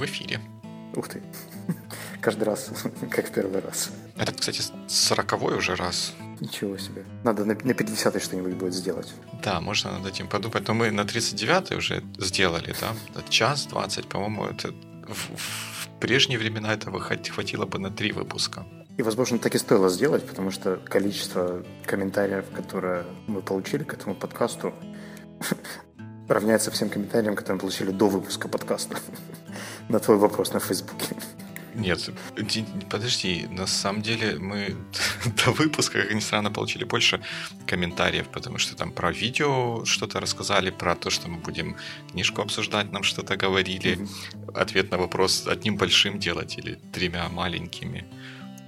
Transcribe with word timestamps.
в 0.00 0.04
эфире. 0.04 0.40
Ух 0.96 1.08
ты. 1.08 1.22
Каждый 2.20 2.44
раз, 2.44 2.70
как 3.10 3.30
первый 3.30 3.60
раз. 3.60 3.90
Это, 4.16 4.32
кстати, 4.32 4.62
сороковой 4.88 5.56
уже 5.56 5.76
раз. 5.76 6.12
Ничего 6.40 6.78
себе. 6.78 7.04
Надо 7.24 7.44
на, 7.44 7.54
на 7.54 7.74
50 7.74 8.22
что-нибудь 8.22 8.54
будет 8.54 8.74
сделать. 8.74 9.08
Да, 9.42 9.60
можно 9.60 9.98
над 9.98 10.06
этим 10.06 10.28
подумать. 10.28 10.68
Но 10.68 10.74
мы 10.74 10.90
на 10.90 11.04
39 11.04 11.72
уже 11.72 12.02
сделали, 12.18 12.74
да? 12.80 13.22
Час 13.28 13.66
20, 13.66 14.06
по-моему, 14.06 14.46
это 14.46 14.68
в, 15.08 15.36
в 15.36 15.88
прежние 16.00 16.38
времена 16.38 16.72
этого 16.72 17.00
хватило 17.00 17.66
бы 17.66 17.78
на 17.78 17.90
три 17.90 18.12
выпуска. 18.12 18.64
И, 18.98 19.02
возможно, 19.02 19.38
так 19.38 19.54
и 19.54 19.58
стоило 19.58 19.88
сделать, 19.88 20.26
потому 20.26 20.50
что 20.50 20.76
количество 20.76 21.64
комментариев, 21.86 22.44
которые 22.54 23.04
мы 23.26 23.40
получили 23.40 23.84
к 23.84 23.94
этому 23.94 24.14
подкасту, 24.14 24.74
равняется 26.28 26.70
всем 26.70 26.90
комментариям, 26.90 27.34
которые 27.34 27.54
мы 27.54 27.60
получили 27.60 27.90
до 27.92 28.08
выпуска 28.08 28.48
подкаста 28.48 28.96
на 29.90 29.98
твой 29.98 30.16
вопрос 30.16 30.52
на 30.52 30.60
Фейсбуке. 30.60 31.16
Нет, 31.74 32.10
подожди, 32.90 33.46
на 33.50 33.66
самом 33.66 34.02
деле 34.02 34.38
мы 34.38 34.76
до 35.44 35.52
выпуска, 35.52 36.02
как 36.02 36.14
ни 36.14 36.20
странно, 36.20 36.50
получили 36.50 36.84
больше 36.84 37.20
комментариев, 37.66 38.28
потому 38.28 38.58
что 38.58 38.76
там 38.76 38.92
про 38.92 39.12
видео 39.12 39.84
что-то 39.84 40.20
рассказали, 40.20 40.70
про 40.70 40.94
то, 40.94 41.10
что 41.10 41.28
мы 41.28 41.38
будем 41.38 41.76
книжку 42.10 42.42
обсуждать, 42.42 42.92
нам 42.92 43.02
что-то 43.02 43.36
говорили, 43.36 43.98
mm-hmm. 43.98 44.60
ответ 44.60 44.90
на 44.90 44.98
вопрос 44.98 45.46
одним 45.46 45.76
большим 45.76 46.18
делать 46.18 46.58
или 46.58 46.78
тремя 46.92 47.28
маленькими 47.28 48.04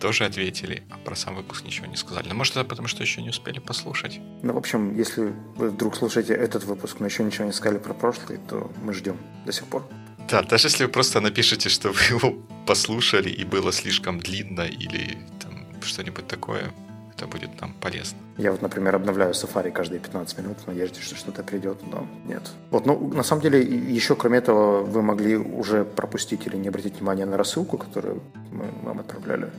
тоже 0.01 0.25
ответили, 0.25 0.83
а 0.91 0.97
про 0.97 1.15
сам 1.15 1.37
выпуск 1.37 1.65
ничего 1.65 1.87
не 1.87 1.97
сказали. 1.97 2.29
Но 2.29 2.35
может 2.35 2.57
это 2.57 2.65
потому, 2.65 2.89
что 2.89 3.05
еще 3.05 3.23
не 3.23 3.29
успели 3.29 3.61
послушать. 3.61 4.21
Ну, 4.43 4.53
в 4.53 4.57
общем, 4.57 4.97
если 4.97 5.33
вы 5.57 5.71
вдруг 5.71 5.95
слушаете 5.95 6.35
этот 6.35 6.65
выпуск, 6.65 6.97
но 6.99 7.07
еще 7.07 7.23
ничего 7.23 7.45
не 7.45 7.53
сказали 7.53 7.79
про 7.79 7.95
прошлый, 7.95 8.41
то 8.49 8.73
мы 8.83 8.95
ждем 8.95 9.17
до 9.47 9.53
сих 9.53 9.67
пор. 9.67 9.85
Да, 10.29 10.43
даже 10.43 10.69
если 10.69 10.85
вы 10.85 10.91
просто 10.91 11.21
напишете, 11.21 11.69
что 11.69 11.91
вы 11.91 12.01
его 12.11 12.35
послушали 12.67 13.29
и 13.29 13.45
было 13.45 13.73
слишком 13.73 14.21
длинно 14.21 14.63
или 14.63 15.19
там 15.41 15.53
что-нибудь 15.83 16.27
такое, 16.27 16.73
это 17.15 17.27
будет 17.27 17.61
нам 17.61 17.75
полезно. 17.81 18.19
Я 18.39 18.51
вот, 18.51 18.63
например, 18.63 18.97
обновляю 18.97 19.33
Safari 19.33 19.71
каждые 19.71 20.01
15 20.01 20.39
минут 20.39 20.59
в 20.59 20.67
надежде, 20.67 21.01
что 21.01 21.17
что-то 21.17 21.43
придет, 21.43 21.79
но 21.91 22.07
нет. 22.27 22.43
Вот, 22.71 22.87
ну, 22.87 23.09
на 23.09 23.23
самом 23.23 23.43
деле, 23.43 23.61
еще 23.63 24.17
кроме 24.17 24.39
этого, 24.39 24.83
вы 24.83 25.03
могли 25.03 25.37
уже 25.37 25.85
пропустить 25.85 26.47
или 26.47 26.57
не 26.57 26.69
обратить 26.69 26.97
внимание 26.97 27.27
на 27.27 27.37
рассылку, 27.37 27.79
которую 27.79 28.23
мы 28.51 28.65
вам 28.83 29.01
отправляли. 29.01 29.51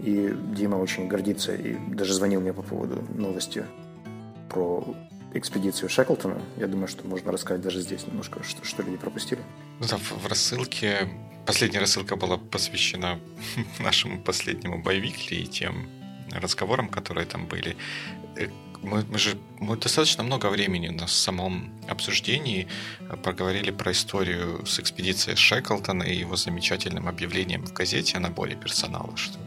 И 0.00 0.34
Дима 0.54 0.76
очень 0.76 1.08
гордится 1.08 1.54
и 1.54 1.76
даже 1.88 2.14
звонил 2.14 2.40
мне 2.40 2.52
по 2.52 2.62
поводу 2.62 3.04
новости 3.14 3.64
про 4.48 4.84
экспедицию 5.34 5.88
Шеклтона. 5.88 6.40
Я 6.56 6.66
думаю, 6.66 6.88
что 6.88 7.06
можно 7.06 7.32
рассказать 7.32 7.62
даже 7.62 7.80
здесь 7.80 8.06
немножко, 8.06 8.42
что, 8.42 8.64
что 8.64 8.82
люди 8.82 8.96
пропустили. 8.96 9.40
Ну 9.80 9.86
да, 9.88 9.96
в, 9.96 10.12
в 10.12 10.26
рассылке... 10.26 11.08
Последняя 11.46 11.80
рассылка 11.80 12.16
была 12.16 12.36
посвящена 12.36 13.18
нашему 13.78 14.20
последнему 14.20 14.82
боевикле 14.82 15.38
и 15.38 15.46
тем 15.46 15.88
разговорам, 16.30 16.88
которые 16.88 17.26
там 17.26 17.46
были. 17.46 17.76
Э, 18.36 18.48
мы, 18.82 19.04
мы 19.04 19.18
же 19.18 19.38
мы 19.58 19.76
достаточно 19.76 20.22
много 20.22 20.50
времени 20.50 20.88
на 20.88 21.06
самом 21.06 21.72
обсуждении 21.88 22.68
проговорили 23.22 23.70
про 23.70 23.92
историю 23.92 24.64
с 24.66 24.78
экспедицией 24.78 25.36
Шеклтона 25.36 26.04
и 26.04 26.16
его 26.16 26.36
замечательным 26.36 27.08
объявлением 27.08 27.64
в 27.66 27.72
газете 27.72 28.18
о 28.18 28.20
наборе 28.20 28.54
персонала, 28.54 29.16
что 29.16 29.38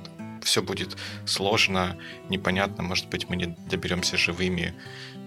все 0.43 0.61
будет 0.61 0.97
сложно, 1.25 1.97
непонятно, 2.29 2.83
может 2.83 3.07
быть, 3.09 3.29
мы 3.29 3.35
не 3.35 3.55
доберемся 3.69 4.17
живыми, 4.17 4.73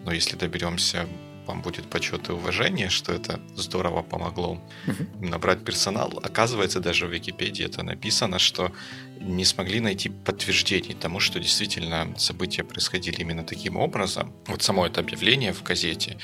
но 0.05 0.13
если 0.13 0.37
доберемся, 0.37 1.07
вам 1.47 1.61
будет 1.63 1.89
почет 1.91 2.29
и 2.29 2.33
уважение, 2.33 2.89
что 2.89 3.13
это 3.13 3.41
здорово 3.55 4.03
помогло 4.03 4.61
uh-huh. 4.87 5.29
набрать 5.29 5.65
персонал. 5.65 6.21
Оказывается, 6.23 6.81
даже 6.81 7.07
в 7.07 7.13
Википедии 7.13 7.65
это 7.65 7.83
написано, 7.83 8.39
что 8.39 8.73
не 9.21 9.45
смогли 9.45 9.81
найти 9.81 10.09
подтверждений 10.09 10.95
тому, 10.95 11.21
что 11.21 11.39
действительно 11.39 12.15
события 12.17 12.65
происходили 12.65 13.21
именно 13.21 13.45
таким 13.45 13.77
образом. 13.77 14.33
Вот 14.47 14.63
само 14.63 14.87
это 14.87 15.01
объявление 15.01 15.53
в 15.53 15.63
газете 15.63 16.19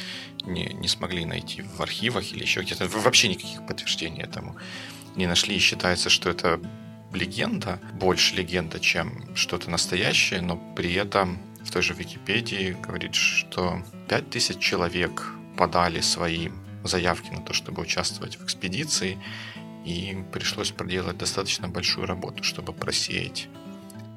не, 0.44 0.66
не 0.66 0.88
смогли 0.88 1.24
найти 1.24 1.62
в 1.62 1.82
архивах 1.82 2.32
или 2.32 2.42
еще 2.42 2.62
где-то. 2.62 2.88
Вообще 2.88 3.28
никаких 3.28 3.66
подтверждений 3.66 4.22
этому 4.22 4.56
не 5.16 5.26
нашли. 5.26 5.54
И 5.56 5.58
считается, 5.58 6.08
что 6.08 6.30
это 6.30 6.60
легенда, 7.12 7.80
больше 7.94 8.36
легенда, 8.36 8.80
чем 8.80 9.34
что-то 9.36 9.70
настоящее, 9.70 10.40
но 10.40 10.56
при 10.76 10.94
этом 10.94 11.49
в 11.64 11.70
той 11.70 11.82
же 11.82 11.94
Википедии 11.94 12.76
говорит, 12.80 13.14
что 13.14 13.82
5000 14.08 14.58
человек 14.58 15.32
подали 15.56 16.00
свои 16.00 16.50
заявки 16.84 17.30
на 17.30 17.42
то, 17.42 17.52
чтобы 17.52 17.82
участвовать 17.82 18.36
в 18.36 18.44
экспедиции, 18.44 19.18
и 19.84 20.10
им 20.10 20.24
пришлось 20.24 20.70
проделать 20.70 21.18
достаточно 21.18 21.68
большую 21.68 22.06
работу, 22.06 22.42
чтобы 22.44 22.72
просеять 22.72 23.48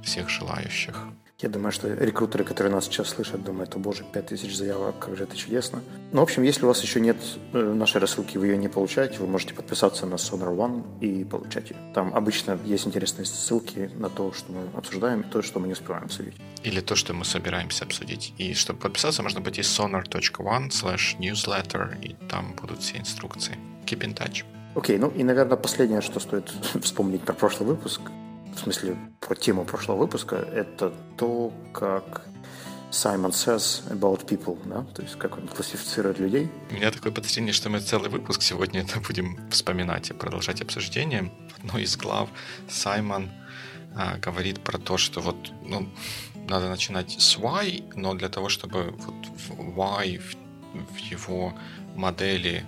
всех 0.04 0.30
желающих. 0.30 1.08
Я 1.44 1.50
думаю, 1.50 1.74
что 1.74 1.94
рекрутеры, 1.94 2.46
которые 2.46 2.72
нас 2.72 2.86
сейчас 2.86 3.09
слышат, 3.09 3.44
думают, 3.44 3.76
о 3.76 3.78
боже, 3.78 4.06
5000 4.14 4.56
заявок, 4.56 4.98
как 5.00 5.18
же 5.18 5.26
это 5.26 5.36
чудесно. 5.36 5.81
Ну, 6.14 6.22
в 6.22 6.24
общем, 6.24 6.42
если 6.44 6.64
у 6.64 6.70
вас 6.70 6.81
еще 6.81 7.02
нет 7.02 7.18
э, 7.52 7.62
нашей 7.62 8.00
рассылки, 8.00 8.38
вы 8.38 8.48
ее 8.48 8.58
не 8.58 8.70
получаете, 8.70 9.20
вы 9.20 9.28
можете 9.28 9.54
подписаться 9.54 10.06
на 10.06 10.16
Sonar 10.16 10.56
One 10.56 10.84
и 11.02 11.26
получать 11.26 11.72
ее. 11.72 11.76
Там 11.94 12.14
обычно 12.16 12.58
есть 12.64 12.88
интересные 12.88 13.26
ссылки 13.26 13.92
на 13.96 14.09
то, 14.09 14.31
что 14.31 14.54
мы 14.54 14.62
обсуждаем, 14.74 15.20
и 15.20 15.24
то, 15.26 15.42
что 15.42 15.59
мы 15.59 15.68
не 15.68 15.74
успеваем 15.74 16.06
обсудить. 16.06 16.36
Или 16.64 16.80
то, 16.80 16.96
что 16.96 17.14
мы 17.14 17.26
собираемся 17.26 17.84
обсудить. 17.84 18.34
И 18.38 18.54
чтобы 18.54 18.80
подписаться, 18.80 19.22
можно 19.22 19.42
пойти 19.42 19.64
sonar.one 19.64 20.70
slash 20.70 21.20
newsletter, 21.20 22.02
и 22.02 22.16
там 22.30 22.56
будут 22.62 22.81
все 22.84 23.00
инструкции. 23.00 23.58
Keep 23.86 24.00
in 24.00 24.16
touch. 24.16 24.46
Окей, 24.75 24.96
okay, 24.96 25.00
ну 25.00 25.10
и, 25.10 25.25
наверное, 25.25 25.58
последнее, 25.58 26.00
что 26.00 26.22
стоит 26.22 26.54
вспомнить 26.81 27.22
про 27.22 27.34
прошлый 27.34 27.68
выпуск, 27.68 28.00
в 28.56 28.59
смысле, 28.59 28.96
по 29.19 29.36
тему 29.36 29.66
прошлого 29.66 29.97
выпуска, 29.97 30.36
это 30.36 30.94
то, 31.18 31.52
как 31.74 32.25
Simon 32.91 33.31
says 33.31 33.81
about 33.90 34.28
people, 34.28 34.58
да, 34.66 34.84
то 34.94 35.02
есть 35.02 35.18
как 35.18 35.38
он 35.38 35.47
классифицирует 35.47 36.19
людей. 36.19 36.50
У 36.69 36.75
меня 36.75 36.92
такое 36.92 37.12
подозрение, 37.12 37.52
что 37.52 37.69
мы 37.69 37.80
целый 37.80 38.09
выпуск 38.09 38.44
сегодня 38.44 38.81
это 38.81 39.00
будем 39.00 39.38
вспоминать 39.50 40.12
и 40.12 40.13
продолжать 40.13 40.62
обсуждение. 40.62 41.31
В 41.50 41.63
одной 41.63 41.84
из 41.84 41.97
глав 41.97 42.30
Саймон 42.69 43.31
а, 43.96 44.18
говорит 44.18 44.59
про 44.59 44.78
то, 44.78 44.97
что 44.97 45.22
вот, 45.22 45.52
ну, 45.66 45.90
надо 46.47 46.69
начинать 46.69 47.12
с 47.12 47.38
why, 47.38 47.92
но 47.96 48.13
для 48.13 48.30
того, 48.30 48.50
чтобы 48.50 48.92
вот 48.92 49.16
why 49.58 50.19
в, 50.19 50.94
в 50.94 50.97
его 50.97 51.53
модели 51.96 52.63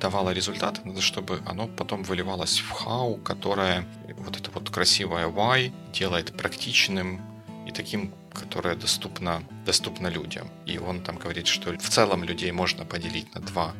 давало 0.00 0.30
результаты, 0.30 0.80
надо, 0.84 1.00
чтобы 1.00 1.42
оно 1.46 1.68
потом 1.68 2.02
выливалось 2.02 2.58
в 2.60 2.72
how, 2.72 3.22
которое 3.22 3.84
вот 4.18 4.36
это 4.36 4.50
вот 4.50 4.70
красивое 4.70 5.26
why 5.28 5.72
делает 5.92 6.36
практичным 6.36 7.20
и 7.68 7.70
таким, 7.70 8.12
которое 8.32 8.74
доступно, 8.76 9.42
доступно 9.66 10.08
людям. 10.08 10.48
И 10.66 10.78
он 10.78 11.00
там 11.02 11.16
говорит, 11.16 11.46
что 11.46 11.72
в 11.78 11.88
целом 11.88 12.24
людей 12.24 12.52
можно 12.52 12.84
поделить 12.84 13.34
на 13.34 13.40
два 13.40 13.74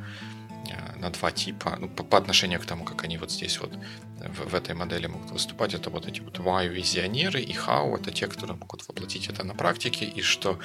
э, 0.69 0.99
на 1.01 1.11
два 1.11 1.31
типа, 1.31 1.77
ну, 1.81 1.89
по, 1.89 2.05
по 2.05 2.19
отношению 2.19 2.61
к 2.61 2.67
тому, 2.67 2.85
как 2.85 3.05
они 3.05 3.19
вот 3.19 3.31
здесь 3.31 3.61
вот 3.61 3.73
в, 4.19 4.51
в 4.51 4.55
этой 4.55 4.75
модели 4.75 5.07
могут 5.07 5.31
выступать, 5.31 5.75
это 5.75 5.91
вот 5.91 6.07
эти 6.07 6.21
вот 6.21 6.39
why 6.39 6.69
визионеры 6.69 7.41
и 7.41 7.53
how 7.53 7.97
это 7.97 8.11
те, 8.11 8.27
которые 8.27 8.57
могут 8.57 8.87
воплотить 8.89 9.29
это 9.29 9.45
на 9.45 9.55
практике, 9.55 10.05
и 10.05 10.23
что 10.23 10.59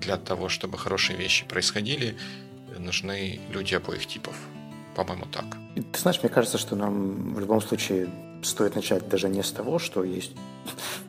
для 0.00 0.16
того, 0.16 0.48
чтобы 0.48 0.76
хорошие 0.78 1.16
вещи 1.16 1.46
происходили, 1.46 2.16
нужны 2.78 3.40
люди 3.54 3.74
обоих 3.74 4.06
типов. 4.06 4.36
По-моему, 4.98 5.26
так. 5.30 5.44
Ты 5.76 6.00
знаешь, 6.00 6.20
мне 6.20 6.28
кажется, 6.28 6.58
что 6.58 6.74
нам 6.74 7.32
в 7.32 7.38
любом 7.38 7.60
случае 7.60 8.08
стоит 8.42 8.74
начать 8.74 9.08
даже 9.08 9.28
не 9.28 9.44
с 9.44 9.52
того, 9.52 9.78
что 9.78 10.02
есть 10.02 10.32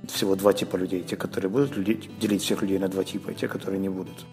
всего 0.07 0.35
два 0.35 0.53
типа 0.53 0.77
людей. 0.77 1.03
Те, 1.03 1.15
которые 1.15 1.49
будут 1.49 1.73
делить 1.83 2.41
всех 2.41 2.61
людей 2.61 2.79
на 2.79 2.87
два 2.87 3.03
типа, 3.03 3.31
и 3.31 3.35
те, 3.35 3.47
которые 3.47 3.79
не 3.79 3.89
будут. 3.89 4.25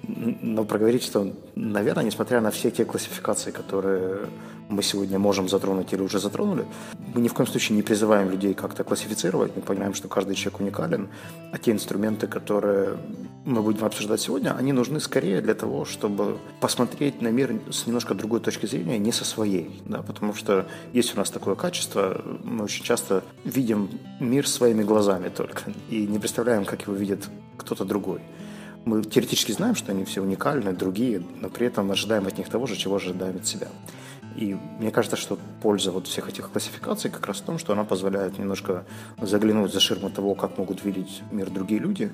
Но 0.42 0.64
проговорить, 0.64 1.04
что, 1.04 1.32
наверное, 1.54 2.04
несмотря 2.04 2.41
на 2.41 2.51
все 2.51 2.71
те 2.71 2.84
классификации, 2.84 3.51
которые 3.51 4.27
мы 4.68 4.83
сегодня 4.83 5.18
можем 5.18 5.48
затронуть 5.48 5.92
или 5.92 6.03
уже 6.03 6.18
затронули, 6.18 6.66
мы 7.15 7.21
ни 7.21 7.28
в 7.28 7.34
коем 7.34 7.47
случае 7.47 7.77
не 7.77 7.83
призываем 7.83 8.30
людей 8.30 8.54
как-то 8.54 8.84
классифицировать. 8.84 9.53
Мы 9.56 9.62
понимаем, 9.62 9.95
что 9.95 10.09
каждый 10.09 10.34
человек 10.34 10.60
уникален, 10.60 11.09
а 11.53 11.59
те 11.59 11.71
инструменты, 11.71 12.27
которые 12.27 12.97
мы 13.45 13.62
будем 13.62 13.84
обсуждать 13.84 14.21
сегодня, 14.21 14.56
они 14.56 14.72
нужны 14.72 15.01
скорее 15.01 15.41
для 15.41 15.54
того, 15.54 15.84
чтобы 15.84 16.39
посмотреть 16.60 17.22
на 17.22 17.28
мир 17.28 17.54
с 17.71 17.86
немножко 17.86 18.15
другой 18.15 18.41
точки 18.41 18.66
зрения, 18.66 18.98
не 18.98 19.12
со 19.12 19.24
своей. 19.24 19.80
Да? 19.84 20.03
Потому 20.03 20.34
что 20.34 20.66
есть 20.92 21.15
у 21.15 21.18
нас 21.18 21.30
такое 21.30 21.54
качество, 21.54 22.22
мы 22.42 22.65
очень 22.65 22.84
часто 22.84 23.22
видим 23.45 23.89
мир 24.21 24.48
своими 24.48 24.83
глазами 24.83 25.16
только 25.34 25.63
и 25.91 26.07
не 26.07 26.18
представляем, 26.18 26.65
как 26.65 26.83
его 26.83 26.95
видит 26.95 27.28
кто-то 27.57 27.84
другой. 27.84 28.21
Мы 28.84 29.03
теоретически 29.03 29.53
знаем, 29.53 29.74
что 29.74 29.92
они 29.92 30.04
все 30.04 30.22
уникальны, 30.22 30.72
другие, 30.72 31.22
но 31.41 31.48
при 31.48 31.66
этом 31.66 31.91
ожидаем 31.91 32.27
от 32.27 32.39
них 32.39 32.48
того 32.48 32.66
же, 32.66 32.77
чего 32.77 32.97
ожидаем 32.97 33.36
от 33.36 33.47
себя. 33.47 33.68
И 34.36 34.57
мне 34.78 34.91
кажется, 34.91 35.16
что 35.16 35.39
польза 35.63 35.91
вот 35.91 36.07
всех 36.07 36.28
этих 36.28 36.51
классификаций 36.51 37.10
как 37.10 37.27
раз 37.27 37.39
в 37.39 37.45
том, 37.45 37.59
что 37.59 37.72
она 37.72 37.84
позволяет 37.84 38.39
немножко 38.39 38.84
заглянуть 39.21 39.72
за 39.72 39.80
ширму 39.80 40.10
того, 40.10 40.34
как 40.34 40.59
могут 40.59 40.84
видеть 40.84 41.22
мир 41.33 41.51
другие 41.51 41.80
люди, 41.80 42.13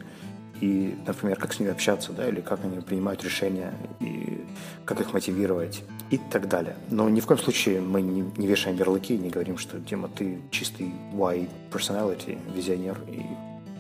и, 0.63 0.95
например, 1.05 1.37
как 1.39 1.53
с 1.53 1.59
ними 1.59 1.73
общаться, 1.73 2.13
да, 2.13 2.29
или 2.29 2.41
как 2.41 2.65
они 2.65 2.81
принимают 2.81 3.25
решения, 3.25 3.75
и 3.99 4.45
как 4.85 5.01
их 5.01 5.13
мотивировать 5.13 5.83
и 6.11 6.19
так 6.19 6.49
далее. 6.49 6.77
Но 6.89 7.09
ни 7.09 7.21
в 7.21 7.27
коем 7.27 7.41
случае 7.41 7.81
мы 7.81 8.01
не, 8.01 8.21
не 8.37 8.47
вешаем 8.47 8.77
ярлыки, 8.77 9.19
не 9.19 9.29
говорим, 9.29 9.59
что, 9.59 9.81
Дима, 9.81 10.09
ты 10.09 10.41
чистый 10.53 10.95
Y 11.13 11.49
personality, 11.73 12.39
визионер, 12.55 12.97
и 13.09 13.23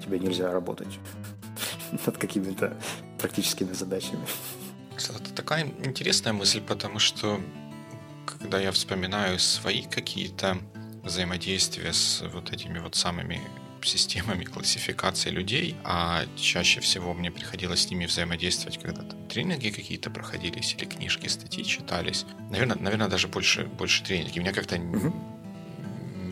тебе 0.05 0.19
нельзя 0.19 0.53
работать 0.53 0.99
над 2.07 2.19
какими-то 2.19 2.77
практическими 3.17 3.73
задачами. 3.73 4.27
Это 4.97 5.33
такая 5.35 5.67
интересная 5.85 6.33
мысль, 6.33 6.61
потому 6.61 6.99
что 6.99 7.41
когда 8.27 8.59
я 8.59 8.73
вспоминаю 8.73 9.39
свои 9.39 9.85
какие-то 9.85 10.59
взаимодействия 11.05 11.93
с 11.93 12.25
вот 12.33 12.53
этими 12.53 12.81
вот 12.81 12.97
самыми 12.97 13.41
системами 13.87 14.45
классификации 14.45 15.31
людей, 15.31 15.77
а 15.85 16.25
чаще 16.37 16.81
всего 16.81 17.15
мне 17.15 17.31
приходилось 17.31 17.83
с 17.83 17.91
ними 17.91 18.07
взаимодействовать, 18.07 18.81
когда 18.81 19.03
там 19.03 19.29
тренинги 19.29 19.71
какие-то 19.71 20.11
проходились 20.11 20.75
или 20.75 20.85
книжки, 20.85 21.29
статьи 21.29 21.65
читались. 21.65 22.27
Наверное, 22.51 22.77
наверное 22.77 23.09
даже 23.09 23.29
больше, 23.29 23.65
больше 23.65 24.05
тренинги. 24.05 24.39
Меня 24.39 24.53
как-то 24.53 24.77
угу. 24.77 25.15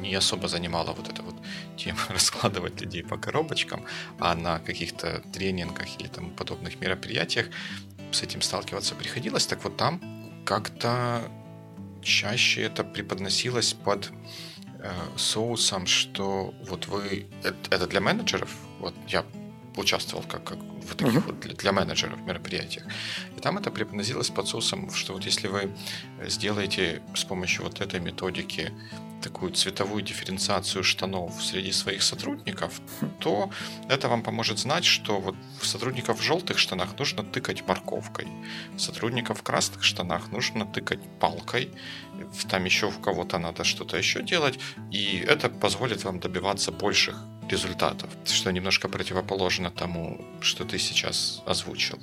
не 0.01 0.15
особо 0.15 0.49
занимала 0.49 0.93
вот 0.93 1.09
эта 1.09 1.23
вот 1.23 1.37
тема 1.77 2.01
раскладывать 2.09 2.81
людей 2.81 3.03
по 3.03 3.17
коробочкам, 3.17 3.85
а 4.19 4.35
на 4.35 4.59
каких-то 4.59 5.23
тренингах 5.33 5.89
или 5.99 6.09
там 6.09 6.31
подобных 6.31 6.81
мероприятиях 6.81 7.47
с 8.13 8.23
этим 8.23 8.43
сталкиваться 8.43 8.95
приходилось. 8.95 9.47
Так 9.47 9.65
вот 9.65 9.77
там 9.77 10.01
как-то 10.45 11.23
чаще 12.03 12.63
это 12.63 12.85
преподносилось 12.85 13.73
под 13.73 14.11
соусом, 15.17 15.87
что 15.87 16.55
вот 16.69 16.87
вы... 16.87 17.27
Это 17.43 17.87
для 17.87 18.01
менеджеров. 18.01 18.51
Вот 18.79 18.95
я 19.09 19.25
участвовал 19.77 20.25
как, 20.25 20.45
как 20.45 20.59
в 20.91 20.97
таких 20.97 21.15
uh-huh. 21.15 21.27
вот 21.27 21.41
для, 21.41 21.55
для 21.55 21.73
менеджеров 21.73 22.21
мероприятиях. 22.21 22.85
И 23.37 23.41
там 23.41 23.59
это 23.59 23.71
преподносилось 23.71 24.31
под 24.31 24.49
соусом, 24.49 24.91
что 24.93 25.13
вот 25.13 25.25
если 25.25 25.49
вы 25.49 25.71
сделаете 26.27 27.03
с 27.15 27.25
помощью 27.25 27.65
вот 27.65 27.81
этой 27.81 28.01
методики 28.01 28.73
такую 29.21 29.53
цветовую 29.53 30.03
дифференциацию 30.03 30.83
штанов 30.83 31.45
среди 31.45 31.73
своих 31.73 32.03
сотрудников, 32.03 32.81
то 33.21 33.51
это 33.89 34.09
вам 34.09 34.23
поможет 34.23 34.59
знать, 34.59 34.85
что 34.85 35.21
вот 35.21 35.37
сотрудников 35.63 36.19
в 36.19 36.23
желтых 36.23 36.59
штанах 36.59 36.99
нужно 36.99 37.23
тыкать 37.23 37.67
морковкой, 37.67 38.29
сотрудников 38.77 39.41
в 39.41 39.43
красных 39.43 39.85
штанах 39.85 40.33
нужно 40.33 40.67
тыкать 40.67 41.01
палкой, 41.21 41.71
там 42.49 42.65
еще 42.65 42.87
у 42.87 42.93
кого-то 42.93 43.39
надо 43.39 43.65
что-то 43.65 43.97
еще 43.97 44.23
делать, 44.23 44.59
и 44.91 45.25
это 45.29 45.49
позволит 45.49 46.05
вам 46.05 46.21
добиваться 46.21 46.73
больших 46.73 47.17
результатов, 47.51 48.11
что 48.25 48.53
немножко 48.53 48.89
противоположно 48.89 49.71
тому, 49.71 50.25
что 50.41 50.65
ты 50.65 50.79
сейчас 50.81 51.43
озвучил, 51.47 51.99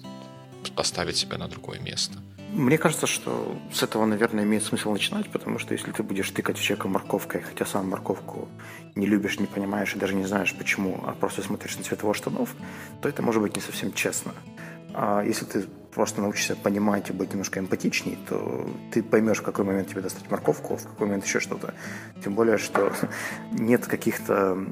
поставить 0.75 1.17
себя 1.17 1.37
на 1.37 1.47
другое 1.47 1.79
место. 1.79 2.17
Мне 2.53 2.77
кажется, 2.77 3.07
что 3.07 3.57
с 3.73 3.83
этого, 3.83 4.05
наверное, 4.05 4.45
имеет 4.45 4.63
смысл 4.63 4.91
начинать, 4.91 5.29
потому 5.29 5.59
что 5.59 5.73
если 5.73 5.91
ты 5.91 6.01
будешь 6.01 6.31
тыкать 6.31 6.57
в 6.57 6.63
человека 6.63 6.87
морковкой, 6.87 7.41
хотя 7.41 7.65
сам 7.65 7.89
морковку 7.89 8.47
не 8.95 9.05
любишь, 9.05 9.39
не 9.39 9.47
понимаешь 9.47 9.93
и 9.95 9.99
даже 9.99 10.15
не 10.15 10.25
знаешь 10.25 10.55
почему, 10.57 11.03
а 11.05 11.11
просто 11.11 11.41
смотришь 11.41 11.77
на 11.77 11.83
цветово 11.83 12.13
штанов, 12.13 12.55
то 13.01 13.09
это 13.09 13.21
может 13.21 13.41
быть 13.41 13.55
не 13.55 13.61
совсем 13.61 13.91
честно. 13.91 14.33
А 14.93 15.23
если 15.23 15.45
ты 15.45 15.65
просто 15.93 16.21
научишься 16.21 16.55
понимать 16.55 17.09
и 17.09 17.13
быть 17.13 17.31
немножко 17.31 17.59
эмпатичней, 17.59 18.17
то 18.29 18.69
ты 18.91 19.03
поймешь, 19.03 19.39
в 19.39 19.43
какой 19.43 19.65
момент 19.65 19.89
тебе 19.89 20.01
достать 20.01 20.29
морковку, 20.31 20.77
в 20.77 20.83
какой 20.83 21.07
момент 21.07 21.25
еще 21.25 21.39
что-то. 21.39 21.73
Тем 22.23 22.33
более, 22.33 22.57
что 22.57 22.93
нет 23.51 23.85
каких-то 23.87 24.65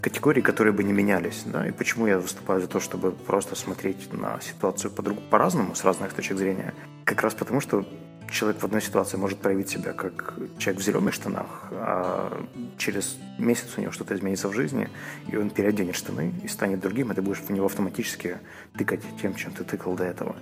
категорий, 0.00 0.42
которые 0.42 0.72
бы 0.72 0.84
не 0.84 0.92
менялись. 0.92 1.42
Да? 1.46 1.66
И 1.66 1.72
почему 1.72 2.06
я 2.06 2.18
выступаю 2.18 2.60
за 2.60 2.66
то, 2.66 2.80
чтобы 2.80 3.12
просто 3.12 3.54
смотреть 3.54 4.12
на 4.12 4.40
ситуацию 4.40 4.90
по-разному, 4.90 5.74
с 5.74 5.84
разных 5.84 6.12
точек 6.12 6.38
зрения? 6.38 6.74
Как 7.04 7.22
раз 7.22 7.34
потому, 7.34 7.60
что 7.60 7.84
человек 8.30 8.62
в 8.62 8.64
одной 8.64 8.80
ситуации 8.80 9.16
может 9.16 9.38
проявить 9.38 9.68
себя 9.68 9.92
как 9.92 10.34
человек 10.58 10.80
в 10.80 10.84
зеленых 10.84 11.14
штанах, 11.14 11.68
а 11.72 12.46
через 12.78 13.16
месяц 13.38 13.66
у 13.76 13.80
него 13.80 13.92
что-то 13.92 14.14
изменится 14.14 14.48
в 14.48 14.52
жизни, 14.52 14.88
и 15.28 15.36
он 15.36 15.50
переоденет 15.50 15.96
штаны 15.96 16.32
и 16.44 16.48
станет 16.48 16.80
другим, 16.80 17.10
и 17.10 17.14
ты 17.14 17.22
будешь 17.22 17.40
в 17.40 17.50
него 17.50 17.66
автоматически 17.66 18.38
тыкать 18.76 19.00
тем, 19.20 19.34
чем 19.34 19.52
ты 19.52 19.64
тыкал 19.64 19.94
до 19.94 20.04
этого. 20.04 20.36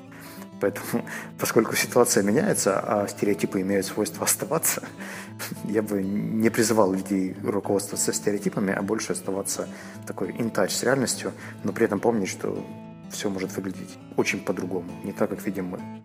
Поэтому, 0.61 1.05
поскольку 1.39 1.77
ситуация 1.77 2.23
меняется, 2.23 2.81
а 2.81 3.09
стереотипы 3.09 3.61
имеют 3.61 3.87
свойство 3.87 4.25
оставаться, 4.25 4.83
я 5.65 5.83
бы 5.83 6.03
не 6.03 6.51
призывал 6.51 6.93
людей 6.93 7.37
руководствоваться 7.43 8.13
стереотипами, 8.13 8.73
а 8.73 8.83
больше 8.83 9.13
оставаться 9.13 9.69
такой 10.07 10.29
in 10.31 10.69
с 10.69 10.83
реальностью, 10.83 11.33
но 11.65 11.73
при 11.73 11.85
этом 11.85 12.01
помнить, 12.01 12.29
что 12.29 12.65
все 13.11 13.31
может 13.31 13.57
выглядеть 13.57 13.97
очень 14.17 14.41
по-другому, 14.41 14.91
не 15.05 15.13
так, 15.13 15.31
как 15.31 15.45
видим 15.47 15.67
мы. 15.67 16.03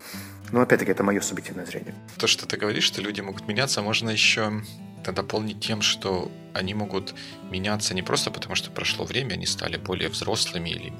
Но 0.52 0.62
опять-таки 0.62 0.92
это 0.92 1.04
мое 1.04 1.20
субъективное 1.22 1.66
зрение. 1.66 1.96
То, 2.18 2.28
что 2.28 2.48
ты 2.48 2.58
говоришь, 2.58 2.84
что 2.84 3.02
люди 3.02 3.22
могут 3.22 3.48
меняться, 3.48 3.82
можно 3.82 4.10
еще 4.10 4.62
дополнить 5.04 5.60
тем, 5.60 5.82
что 5.82 6.32
они 6.54 6.74
могут 6.74 7.14
меняться 7.50 7.94
не 7.94 8.02
просто 8.02 8.32
потому, 8.32 8.56
что 8.56 8.72
прошло 8.72 9.06
время, 9.06 9.34
они 9.34 9.46
стали 9.46 9.78
более 9.78 10.10
взрослыми 10.10 10.70
или 10.70 10.94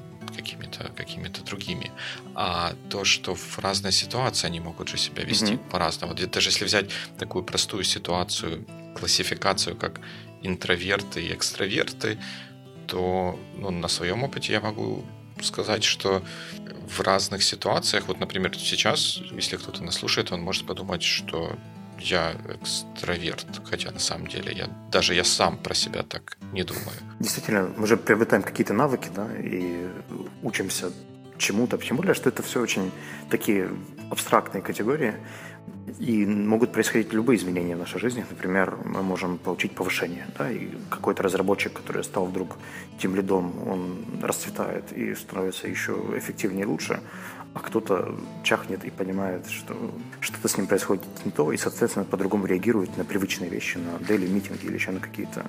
какими-то 0.96 1.40
какими 1.40 1.46
другими, 1.46 1.92
а 2.34 2.74
то, 2.90 3.04
что 3.04 3.34
в 3.34 3.58
разной 3.58 3.92
ситуации 3.92 4.46
они 4.46 4.60
могут 4.60 4.88
же 4.88 4.98
себя 4.98 5.22
вести 5.22 5.54
mm-hmm. 5.54 5.70
по-разному. 5.70 6.14
Даже 6.14 6.48
если 6.50 6.64
взять 6.64 6.90
такую 7.18 7.44
простую 7.44 7.84
ситуацию, 7.84 8.66
классификацию, 8.98 9.76
как 9.76 10.00
интроверты 10.42 11.22
и 11.22 11.32
экстраверты, 11.34 12.18
то 12.86 13.38
ну, 13.56 13.70
на 13.70 13.88
своем 13.88 14.24
опыте 14.24 14.52
я 14.52 14.60
могу 14.60 15.04
сказать, 15.42 15.84
что 15.84 16.22
в 16.88 17.00
разных 17.00 17.42
ситуациях, 17.42 18.04
вот, 18.08 18.20
например, 18.20 18.56
сейчас, 18.56 19.18
если 19.32 19.56
кто-то 19.56 19.82
нас 19.82 19.96
слушает, 19.96 20.32
он 20.32 20.42
может 20.42 20.66
подумать, 20.66 21.02
что 21.02 21.56
я 22.04 22.34
экстраверт, 22.60 23.46
хотя 23.64 23.90
на 23.90 23.98
самом 23.98 24.26
деле 24.26 24.52
я 24.52 24.68
даже 24.90 25.14
я 25.14 25.24
сам 25.24 25.56
про 25.56 25.74
себя 25.74 26.02
так 26.02 26.36
не 26.52 26.62
думаю. 26.62 26.96
Действительно, 27.20 27.70
мы 27.76 27.86
же 27.86 27.96
приобретаем 27.96 28.42
какие-то 28.42 28.74
навыки, 28.74 29.08
да, 29.14 29.26
и 29.38 29.88
учимся 30.42 30.92
чему-то, 31.38 31.78
тем 31.78 31.96
более, 31.96 32.14
что 32.14 32.28
это 32.28 32.42
все 32.42 32.60
очень 32.60 32.90
такие 33.30 33.68
абстрактные 34.10 34.62
категории, 34.62 35.14
и 35.98 36.26
могут 36.26 36.72
происходить 36.72 37.12
любые 37.12 37.36
изменения 37.36 37.76
в 37.76 37.78
нашей 37.78 38.00
жизни. 38.00 38.24
Например, 38.28 38.76
мы 38.84 39.02
можем 39.02 39.38
получить 39.38 39.72
повышение, 39.74 40.26
да, 40.38 40.50
и 40.50 40.68
какой-то 40.90 41.22
разработчик, 41.22 41.72
который 41.72 42.02
стал 42.04 42.26
вдруг 42.26 42.56
тем 42.98 43.14
лидом, 43.16 43.68
он 43.68 44.04
расцветает 44.22 44.92
и 44.92 45.14
становится 45.14 45.68
еще 45.68 45.92
эффективнее 46.16 46.62
и 46.62 46.66
лучше, 46.66 47.00
а 47.54 47.60
кто-то 47.60 48.14
чахнет 48.42 48.84
и 48.84 48.90
понимает, 48.90 49.48
что 49.48 49.74
что-то 50.20 50.48
с 50.48 50.56
ним 50.56 50.66
происходит 50.66 51.04
не 51.24 51.30
то, 51.30 51.52
и, 51.52 51.56
соответственно, 51.56 52.04
по-другому 52.04 52.46
реагирует 52.46 52.96
на 52.96 53.04
привычные 53.04 53.48
вещи, 53.48 53.78
на 53.78 53.96
daily 54.04 54.28
митинги 54.28 54.66
или 54.66 54.74
еще 54.74 54.90
на 54.90 55.00
какие-то 55.00 55.46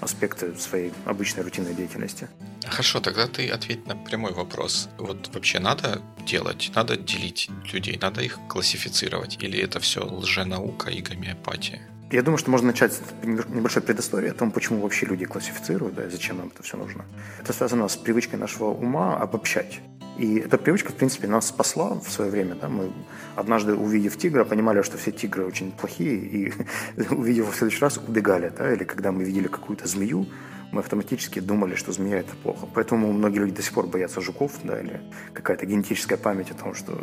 аспекты 0.00 0.54
своей 0.56 0.92
обычной 1.04 1.44
рутинной 1.44 1.74
деятельности. 1.74 2.28
Хорошо, 2.66 3.00
тогда 3.00 3.28
ты 3.28 3.48
ответь 3.48 3.86
на 3.86 3.94
прямой 3.94 4.32
вопрос. 4.32 4.88
Вот 4.98 5.30
вообще 5.34 5.60
надо 5.60 6.02
делать, 6.26 6.72
надо 6.74 6.96
делить 6.96 7.50
людей, 7.72 7.98
надо 8.00 8.22
их 8.22 8.38
классифицировать, 8.48 9.36
или 9.42 9.60
это 9.60 9.78
все 9.78 10.04
лженаука 10.04 10.90
и 10.90 11.02
гомеопатия? 11.02 11.82
Я 12.10 12.22
думаю, 12.22 12.36
что 12.36 12.50
можно 12.50 12.68
начать 12.68 12.92
с 12.92 13.00
небольшой 13.22 13.82
предыстории 13.82 14.28
о 14.28 14.34
том, 14.34 14.50
почему 14.50 14.80
вообще 14.80 15.06
люди 15.06 15.24
классифицируют, 15.24 15.94
да, 15.94 16.04
и 16.04 16.10
зачем 16.10 16.36
нам 16.36 16.48
это 16.48 16.62
все 16.62 16.76
нужно. 16.76 17.06
Это 17.40 17.54
связано 17.54 17.88
с 17.88 17.96
привычкой 17.96 18.38
нашего 18.38 18.66
ума 18.66 19.16
обобщать. 19.16 19.80
И 20.18 20.36
эта 20.36 20.58
привычка, 20.58 20.92
в 20.92 20.94
принципе, 20.94 21.26
нас 21.26 21.48
спасла 21.48 21.94
в 21.94 22.10
свое 22.10 22.30
время. 22.30 22.54
Да? 22.54 22.68
Мы 22.68 22.92
однажды, 23.34 23.74
увидев 23.74 24.16
тигра, 24.18 24.44
понимали, 24.44 24.82
что 24.82 24.98
все 24.98 25.10
тигры 25.10 25.46
очень 25.46 25.72
плохие, 25.72 26.16
и 26.16 26.52
увидев 27.10 27.44
его 27.44 27.50
в 27.50 27.56
следующий 27.56 27.80
раз, 27.80 27.98
убегали. 27.98 28.52
Да? 28.56 28.72
Или 28.72 28.84
когда 28.84 29.10
мы 29.10 29.24
видели 29.24 29.48
какую-то 29.48 29.88
змею, 29.88 30.26
мы 30.72 30.80
автоматически 30.80 31.38
думали, 31.38 31.74
что 31.74 31.92
змея– 31.92 32.18
это 32.20 32.34
плохо. 32.36 32.66
Поэтому 32.74 33.12
многие 33.12 33.38
люди 33.38 33.54
до 33.54 33.62
сих 33.62 33.72
пор 33.72 33.86
боятся 33.86 34.20
жуков, 34.20 34.52
да, 34.64 34.80
или 34.80 35.02
какая-то 35.34 35.66
генетическая 35.66 36.16
память 36.16 36.50
о 36.50 36.54
том, 36.54 36.74
что, 36.74 36.98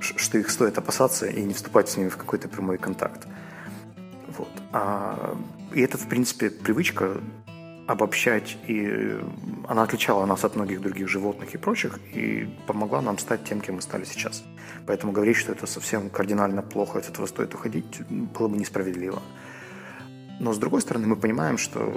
что 0.00 0.38
их 0.38 0.50
стоит 0.50 0.78
опасаться 0.78 1.26
и 1.26 1.42
не 1.42 1.52
вступать 1.52 1.90
с 1.90 1.98
ними 1.98 2.08
в 2.08 2.16
какой-то 2.16 2.48
прямой 2.48 2.78
контакт. 2.78 3.26
Вот. 4.38 4.48
А, 4.72 5.36
и 5.74 5.82
это, 5.82 5.98
в 5.98 6.08
принципе, 6.08 6.48
привычка 6.48 7.18
обобщать, 7.86 8.58
и 8.66 9.16
она 9.68 9.82
отличала 9.82 10.26
нас 10.26 10.44
от 10.44 10.56
многих 10.56 10.80
других 10.80 11.08
животных 11.08 11.54
и 11.54 11.58
прочих, 11.58 12.00
и 12.14 12.48
помогла 12.66 13.00
нам 13.00 13.18
стать 13.18 13.44
тем, 13.44 13.60
кем 13.60 13.76
мы 13.76 13.82
стали 13.82 14.04
сейчас. 14.04 14.44
Поэтому 14.86 15.12
говорить, 15.12 15.36
что 15.36 15.52
это 15.52 15.66
совсем 15.66 16.10
кардинально 16.10 16.62
плохо, 16.62 16.98
от 16.98 17.08
этого 17.08 17.26
стоит 17.26 17.54
уходить, 17.54 18.00
было 18.10 18.48
бы 18.48 18.56
несправедливо. 18.58 19.22
Но 20.40 20.52
с 20.52 20.58
другой 20.58 20.80
стороны, 20.80 21.06
мы 21.06 21.16
понимаем, 21.16 21.58
что, 21.58 21.96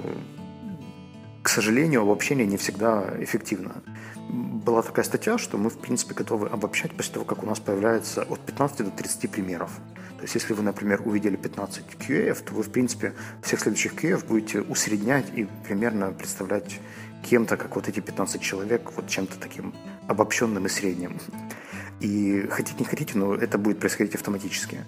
к 1.42 1.48
сожалению, 1.48 2.02
обобщение 2.02 2.46
не 2.46 2.56
всегда 2.56 3.04
эффективно. 3.18 3.82
Была 4.28 4.82
такая 4.82 5.04
статья, 5.04 5.38
что 5.38 5.56
мы, 5.56 5.70
в 5.70 5.78
принципе, 5.78 6.14
готовы 6.14 6.48
обобщать 6.48 6.92
после 6.92 7.14
того, 7.14 7.24
как 7.24 7.42
у 7.42 7.46
нас 7.46 7.58
появляется 7.58 8.22
от 8.22 8.40
15 8.40 8.84
до 8.84 8.90
30 8.90 9.30
примеров. 9.30 9.70
То 10.16 10.22
есть, 10.22 10.34
если 10.34 10.52
вы, 10.52 10.62
например, 10.62 11.00
увидели 11.04 11.36
15 11.36 11.84
QA, 11.98 12.34
то 12.44 12.54
вы, 12.54 12.62
в 12.62 12.70
принципе, 12.70 13.14
всех 13.42 13.60
следующих 13.60 13.94
QA 13.94 14.24
будете 14.26 14.60
усреднять 14.60 15.26
и 15.34 15.48
примерно 15.66 16.12
представлять 16.12 16.78
кем-то, 17.22 17.56
как 17.56 17.74
вот 17.76 17.88
эти 17.88 18.00
15 18.00 18.40
человек, 18.40 18.92
вот 18.96 19.08
чем-то 19.08 19.38
таким 19.38 19.74
обобщенным 20.08 20.66
и 20.66 20.68
средним. 20.68 21.18
И 22.00 22.46
хотите 22.50 22.78
не 22.78 22.84
хотите, 22.84 23.16
но 23.16 23.34
это 23.34 23.58
будет 23.58 23.78
происходить 23.78 24.14
автоматически. 24.14 24.84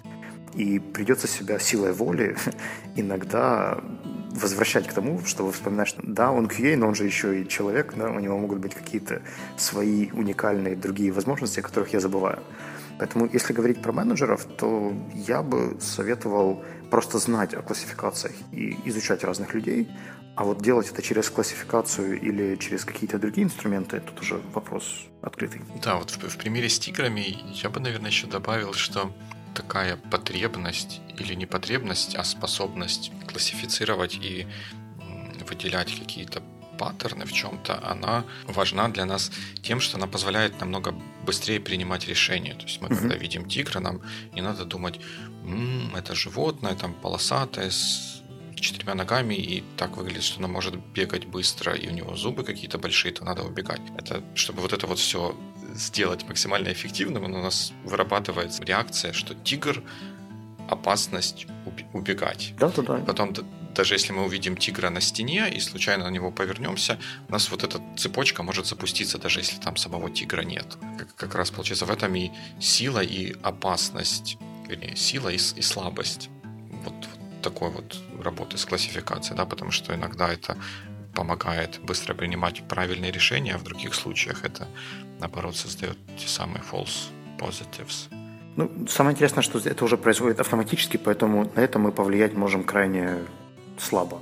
И 0.55 0.79
придется 0.79 1.27
себя 1.27 1.59
силой 1.59 1.93
воли 1.93 2.35
иногда 2.95 3.81
возвращать 4.33 4.87
к 4.87 4.93
тому, 4.93 5.23
чтобы 5.25 5.51
вспоминать, 5.51 5.87
что 5.87 6.01
да, 6.03 6.31
он 6.31 6.47
QA, 6.47 6.75
но 6.75 6.87
он 6.87 6.95
же 6.95 7.05
еще 7.05 7.41
и 7.41 7.47
человек, 7.47 7.93
да, 7.95 8.09
у 8.09 8.19
него 8.19 8.37
могут 8.37 8.59
быть 8.59 8.73
какие-то 8.73 9.21
свои 9.57 10.09
уникальные 10.11 10.75
другие 10.75 11.11
возможности, 11.11 11.59
о 11.59 11.63
которых 11.63 11.93
я 11.93 11.99
забываю. 11.99 12.39
Поэтому, 12.99 13.27
если 13.31 13.53
говорить 13.53 13.81
про 13.81 13.91
менеджеров, 13.91 14.45
то 14.45 14.93
я 15.13 15.41
бы 15.41 15.77
советовал 15.81 16.63
просто 16.91 17.17
знать 17.17 17.53
о 17.53 17.61
классификациях 17.61 18.33
и 18.51 18.77
изучать 18.85 19.23
разных 19.23 19.53
людей, 19.53 19.89
а 20.35 20.43
вот 20.43 20.61
делать 20.61 20.89
это 20.91 21.01
через 21.01 21.29
классификацию 21.29 22.19
или 22.19 22.55
через 22.55 22.85
какие-то 22.85 23.19
другие 23.19 23.45
инструменты, 23.45 23.99
тут 23.99 24.21
уже 24.21 24.41
вопрос 24.53 25.05
открытый. 25.21 25.61
Да, 25.83 25.97
вот 25.97 26.11
в, 26.11 26.29
в 26.29 26.37
примере 26.37 26.69
с 26.69 26.79
тиграми 26.79 27.37
я 27.63 27.69
бы, 27.69 27.79
наверное, 27.79 28.09
еще 28.09 28.27
добавил, 28.27 28.73
что 28.73 29.11
такая 29.53 29.97
потребность 29.97 31.01
или 31.19 31.33
не 31.35 31.45
потребность, 31.45 32.15
а 32.15 32.23
способность 32.23 33.11
классифицировать 33.27 34.15
и 34.15 34.47
выделять 35.47 35.97
какие-то 35.99 36.41
паттерны 36.77 37.25
в 37.25 37.33
чем-то, 37.33 37.79
она 37.87 38.25
важна 38.47 38.87
для 38.89 39.05
нас 39.05 39.31
тем, 39.61 39.79
что 39.79 39.97
она 39.97 40.07
позволяет 40.07 40.59
намного 40.59 40.91
быстрее 41.25 41.59
принимать 41.59 42.07
решения. 42.07 42.55
То 42.55 42.63
есть 42.63 42.81
мы, 42.81 42.89
когда 42.89 43.15
видим 43.15 43.47
тигра, 43.47 43.79
нам 43.79 44.01
не 44.33 44.41
надо 44.41 44.65
думать, 44.65 44.99
м-м, 45.45 45.95
это 45.95 46.15
животное, 46.15 46.75
там 46.75 46.93
полосатое, 46.93 47.69
с 47.69 48.23
четырьмя 48.55 48.95
ногами, 48.95 49.35
и 49.35 49.63
так 49.77 49.97
выглядит, 49.97 50.23
что 50.23 50.39
оно 50.39 50.47
может 50.47 50.75
бегать 50.75 51.25
быстро, 51.25 51.73
и 51.73 51.87
у 51.87 51.91
него 51.91 52.15
зубы 52.15 52.43
какие-то 52.43 52.77
большие, 52.77 53.13
то 53.13 53.25
надо 53.25 53.43
убегать. 53.43 53.81
Это, 53.97 54.23
чтобы 54.35 54.61
вот 54.61 54.73
это 54.73 54.87
вот 54.87 54.99
все 54.99 55.35
сделать 55.73 56.23
максимально 56.27 56.71
эффективным, 56.71 57.25
у 57.25 57.27
нас 57.27 57.73
вырабатывается 57.83 58.63
реакция, 58.63 59.13
что 59.13 59.35
тигр 59.35 59.83
опасность 60.69 61.47
убегать. 61.93 62.53
Да, 62.57 62.69
да, 62.69 62.81
да. 62.81 62.97
Потом 62.99 63.33
даже 63.75 63.95
если 63.95 64.13
мы 64.13 64.25
увидим 64.25 64.55
тигра 64.55 64.89
на 64.89 65.01
стене 65.01 65.49
и 65.49 65.59
случайно 65.59 66.05
на 66.05 66.09
него 66.09 66.31
повернемся, 66.31 66.99
у 67.27 67.31
нас 67.31 67.49
вот 67.49 67.63
эта 67.63 67.81
цепочка 67.97 68.43
может 68.43 68.67
запуститься, 68.67 69.17
даже 69.17 69.39
если 69.39 69.59
там 69.59 69.75
самого 69.77 70.09
тигра 70.09 70.41
нет. 70.43 70.77
Как, 70.97 71.15
как 71.15 71.35
раз 71.35 71.51
получается 71.51 71.85
в 71.85 71.91
этом 71.91 72.15
и 72.15 72.31
сила, 72.59 72.99
и 72.99 73.35
опасность, 73.41 74.37
вернее, 74.67 74.95
сила 74.95 75.29
и, 75.29 75.35
и 75.35 75.61
слабость. 75.61 76.29
Вот, 76.83 76.93
вот 76.93 77.41
такой 77.41 77.71
вот 77.71 77.97
работы 78.21 78.57
с 78.57 78.65
классификацией, 78.65 79.37
да, 79.37 79.45
потому 79.45 79.71
что 79.71 79.93
иногда 79.93 80.31
это 80.31 80.57
помогает 81.15 81.79
быстро 81.81 82.13
принимать 82.13 82.63
правильные 82.67 83.11
решения, 83.11 83.55
а 83.55 83.57
в 83.57 83.63
других 83.63 83.93
случаях 83.93 84.43
это, 84.43 84.67
наоборот, 85.19 85.55
создает 85.55 85.97
те 86.17 86.27
самые 86.27 86.63
false 86.63 87.09
positives. 87.39 88.09
Ну, 88.55 88.69
самое 88.87 89.13
интересное, 89.13 89.41
что 89.41 89.59
это 89.59 89.85
уже 89.85 89.97
происходит 89.97 90.39
автоматически, 90.39 90.97
поэтому 90.97 91.51
на 91.55 91.59
это 91.61 91.79
мы 91.79 91.91
повлиять 91.91 92.33
можем 92.33 92.63
крайне 92.63 93.17
слабо. 93.79 94.19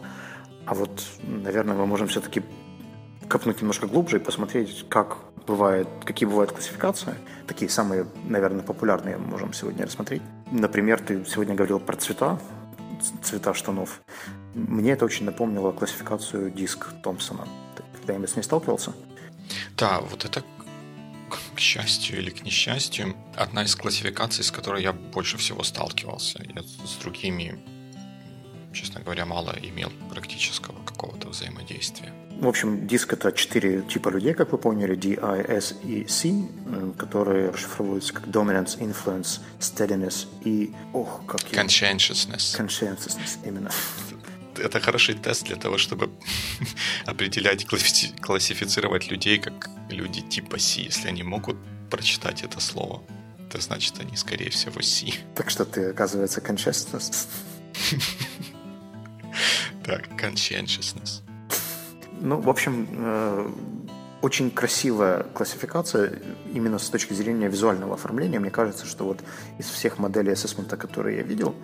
А 0.65 0.73
вот, 0.73 1.03
наверное, 1.23 1.75
мы 1.75 1.85
можем 1.85 2.07
все-таки 2.07 2.43
копнуть 3.27 3.61
немножко 3.61 3.87
глубже 3.87 4.17
и 4.17 4.19
посмотреть, 4.19 4.85
как 4.89 5.17
бывает, 5.47 5.87
какие 6.05 6.27
бывают 6.27 6.51
классификации. 6.51 7.15
Такие 7.47 7.69
самые, 7.69 8.05
наверное, 8.25 8.63
популярные 8.63 9.17
можем 9.17 9.53
сегодня 9.53 9.85
рассмотреть. 9.85 10.21
Например, 10.51 10.99
ты 10.99 11.25
сегодня 11.25 11.55
говорил 11.55 11.79
про 11.79 11.97
цвета, 11.97 12.39
цвета 13.23 13.53
штанов. 13.53 14.01
Мне 14.53 14.91
это 14.91 15.05
очень 15.05 15.25
напомнило 15.25 15.71
классификацию 15.71 16.51
диск 16.51 16.87
Томпсона. 17.03 17.47
Ты 17.75 17.83
когда-нибудь 17.97 18.29
с 18.29 18.35
ней 18.35 18.43
сталкивался? 18.43 18.93
Да, 19.77 20.01
вот 20.01 20.25
это 20.25 20.43
к 21.55 21.59
счастью 21.59 22.17
или 22.17 22.29
к 22.29 22.43
несчастью, 22.43 23.15
одна 23.35 23.63
из 23.63 23.75
классификаций, 23.75 24.43
с 24.43 24.51
которой 24.51 24.83
я 24.83 24.93
больше 24.93 25.37
всего 25.37 25.63
сталкивался. 25.63 26.43
Я 26.55 26.63
с 26.63 26.95
другими 27.01 27.59
честно 28.73 29.01
говоря, 29.01 29.25
мало 29.25 29.55
имел 29.61 29.91
практического 30.09 30.83
какого-то 30.85 31.29
взаимодействия. 31.29 32.13
В 32.39 32.47
общем, 32.47 32.87
диск— 32.87 33.13
это 33.13 33.31
четыре 33.31 33.83
типа 33.83 34.09
людей, 34.09 34.33
как 34.33 34.51
вы 34.51 34.57
поняли, 34.57 34.95
D, 34.95 35.17
I, 35.21 35.41
S 35.41 35.75
и 35.83 36.07
C, 36.07 36.29
э, 36.29 36.91
которые 36.97 37.51
расшифровываются 37.51 38.13
как 38.13 38.27
Dominance, 38.27 38.79
Influence, 38.79 39.41
Steadiness 39.59 40.27
и... 40.43 40.73
Ох, 40.93 41.21
как 41.27 41.41
Conscientiousness. 41.41 42.57
Conscientiousness, 42.57 43.37
именно. 43.45 43.69
Это 44.61 44.79
хороший 44.79 45.15
тест 45.15 45.43
для 45.45 45.55
того, 45.55 45.77
чтобы 45.77 46.09
определять, 47.05 47.65
классифицировать 47.65 49.11
людей 49.11 49.39
как 49.39 49.69
люди 49.89 50.21
типа 50.21 50.59
C. 50.59 50.81
Если 50.81 51.07
они 51.09 51.23
могут 51.23 51.57
прочитать 51.89 52.43
это 52.43 52.59
слово, 52.59 53.03
то 53.49 53.59
значит 53.59 53.99
они, 53.99 54.15
скорее 54.15 54.49
всего, 54.49 54.81
C. 54.81 55.07
Так 55.35 55.49
что 55.49 55.65
ты, 55.65 55.89
оказывается, 55.89 56.41
conscientiousness. 56.41 57.27
Так, 59.83 60.07
conscientiousness. 60.09 61.21
Ну, 62.21 62.39
в 62.39 62.49
общем, 62.49 62.87
э, 62.91 63.51
очень 64.21 64.51
красивая 64.51 65.23
классификация 65.33 66.19
именно 66.53 66.77
с 66.77 66.89
точки 66.89 67.13
зрения 67.13 67.47
визуального 67.47 67.95
оформления. 67.95 68.39
Мне 68.39 68.51
кажется, 68.51 68.85
что 68.85 69.05
вот 69.05 69.23
из 69.57 69.65
всех 69.65 69.97
моделей 69.97 70.33
ассессмента, 70.33 70.77
которые 70.77 71.17
я 71.17 71.23
видел, 71.23 71.55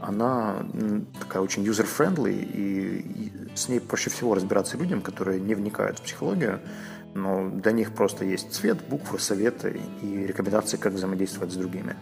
она 0.00 0.64
такая 1.18 1.42
очень 1.42 1.64
user-friendly, 1.64 2.50
и, 2.54 3.56
с 3.56 3.68
ней 3.68 3.80
проще 3.80 4.10
всего 4.10 4.34
разбираться 4.34 4.76
людям, 4.76 5.00
которые 5.00 5.40
не 5.40 5.54
вникают 5.54 5.98
в 5.98 6.02
психологию, 6.02 6.60
но 7.14 7.48
для 7.48 7.72
них 7.72 7.92
просто 7.92 8.24
есть 8.24 8.52
цвет, 8.52 8.78
буквы, 8.88 9.18
советы 9.18 9.80
и 10.02 10.26
рекомендации, 10.26 10.76
как 10.76 10.92
взаимодействовать 10.92 11.52
с 11.52 11.56
другими. 11.56 11.96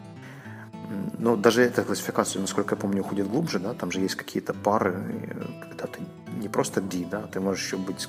Но 1.19 1.37
даже 1.37 1.63
эта 1.63 1.85
классификация, 1.85 2.41
насколько 2.41 2.75
я 2.75 2.81
помню, 2.81 3.01
уходит 3.01 3.29
глубже, 3.29 3.59
да, 3.59 3.73
там 3.73 3.91
же 3.91 4.01
есть 4.01 4.15
какие-то 4.15 4.53
пары, 4.53 4.95
когда 5.69 5.87
ты 5.87 6.01
не 6.39 6.49
просто 6.49 6.81
D, 6.81 7.07
да, 7.11 7.23
ты 7.23 7.41
можешь 7.41 7.65
еще 7.65 7.77
быть 7.77 8.09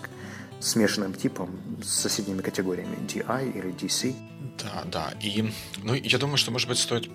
смешанным 0.63 1.13
типом 1.13 1.49
с 1.83 1.89
соседними 1.89 2.41
категориями 2.41 2.97
DI 3.07 3.51
или 3.53 3.73
DC. 3.73 4.15
Да, 4.57 4.83
да. 4.85 5.13
И 5.21 5.51
ну, 5.83 5.93
я 5.93 6.17
думаю, 6.17 6.37
что, 6.37 6.51
может 6.51 6.69
быть, 6.69 6.77
стоит 6.77 7.09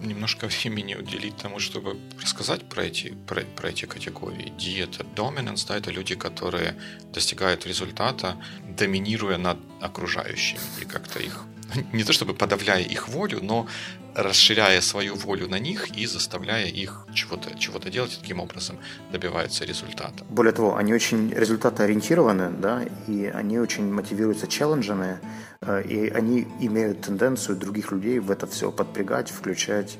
немножко 0.00 0.46
времени 0.46 0.94
уделить 0.94 1.36
тому, 1.36 1.58
чтобы 1.60 1.96
рассказать 2.20 2.68
про 2.68 2.84
эти, 2.84 3.14
про, 3.26 3.42
про 3.42 3.68
эти 3.68 3.86
категории. 3.86 4.52
D— 4.58 4.82
это 4.84 5.04
dominance, 5.04 5.66
да, 5.68 5.76
это 5.76 5.90
люди, 5.90 6.14
которые 6.14 6.76
достигают 7.12 7.66
результата, 7.66 8.36
доминируя 8.78 9.38
над 9.38 9.58
окружающими 9.80 10.60
и 10.80 10.84
как-то 10.84 11.20
их 11.20 11.44
не 11.92 12.04
то 12.04 12.12
чтобы 12.12 12.34
подавляя 12.34 12.82
их 12.82 13.08
волю, 13.08 13.38
но 13.42 13.66
расширяя 14.14 14.80
свою 14.80 15.14
волю 15.14 15.48
на 15.48 15.58
них 15.58 15.96
и 15.96 16.06
заставляя 16.06 16.66
их 16.66 17.06
чего-то 17.14 17.58
чего 17.58 17.78
делать, 17.78 18.18
таким 18.20 18.40
образом 18.40 18.76
добиваются 19.12 19.64
результата. 19.64 20.24
Более 20.28 20.52
того, 20.52 20.76
они 20.76 20.94
очень 20.94 21.30
результатоориентированы, 21.30 22.50
да, 22.50 22.82
и 23.08 23.26
они 23.26 23.58
очень 23.58 23.92
мотивируются 23.92 24.46
челленджами, 24.46 25.18
э, 25.60 25.82
и 25.82 26.08
они 26.10 26.46
имеют 26.60 27.00
тенденцию 27.00 27.56
других 27.56 27.92
людей 27.92 28.18
в 28.18 28.30
это 28.30 28.46
все 28.46 28.70
подпрягать, 28.70 29.30
включать 29.30 29.98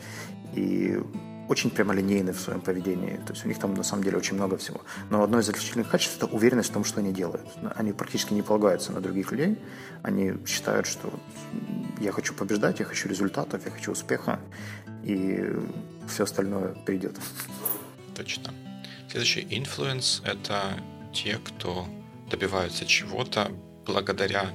и 0.54 0.98
очень 1.48 1.70
прямолинейны 1.70 2.32
в 2.32 2.40
своем 2.40 2.60
поведении. 2.60 3.16
То 3.26 3.32
есть 3.32 3.44
у 3.44 3.48
них 3.48 3.58
там 3.58 3.74
на 3.74 3.82
самом 3.82 4.04
деле 4.04 4.16
очень 4.16 4.34
много 4.34 4.56
всего. 4.56 4.80
Но 5.10 5.22
одно 5.22 5.38
из 5.38 5.48
отличительных 5.48 5.90
качеств– 5.90 6.16
это 6.18 6.26
уверенность 6.26 6.70
в 6.70 6.72
том, 6.72 6.84
что 6.84 7.00
они 7.00 7.12
делают. 7.12 7.46
Они 7.76 7.92
практически 7.92 8.34
не 8.34 8.42
полагаются 8.42 8.92
на 8.92 9.00
других 9.00 9.32
людей. 9.32 9.58
Они 10.02 10.34
считают, 10.46 10.86
что 10.86 11.12
я 12.00 12.12
хочу 12.12 12.34
побеждать, 12.34 12.80
я 12.80 12.86
хочу 12.86 13.08
результатов, 13.08 13.64
я 13.64 13.70
хочу 13.70 13.92
успеха, 13.92 14.40
и 15.04 15.44
все 16.08 16.24
остальное 16.24 16.74
придет. 16.86 17.18
Точно. 18.14 18.52
Следующий 19.08 19.42
influence– 19.42 20.22
это 20.24 20.78
те, 21.12 21.38
кто 21.38 21.86
добиваются 22.30 22.86
чего-то 22.86 23.50
благодаря 23.84 24.50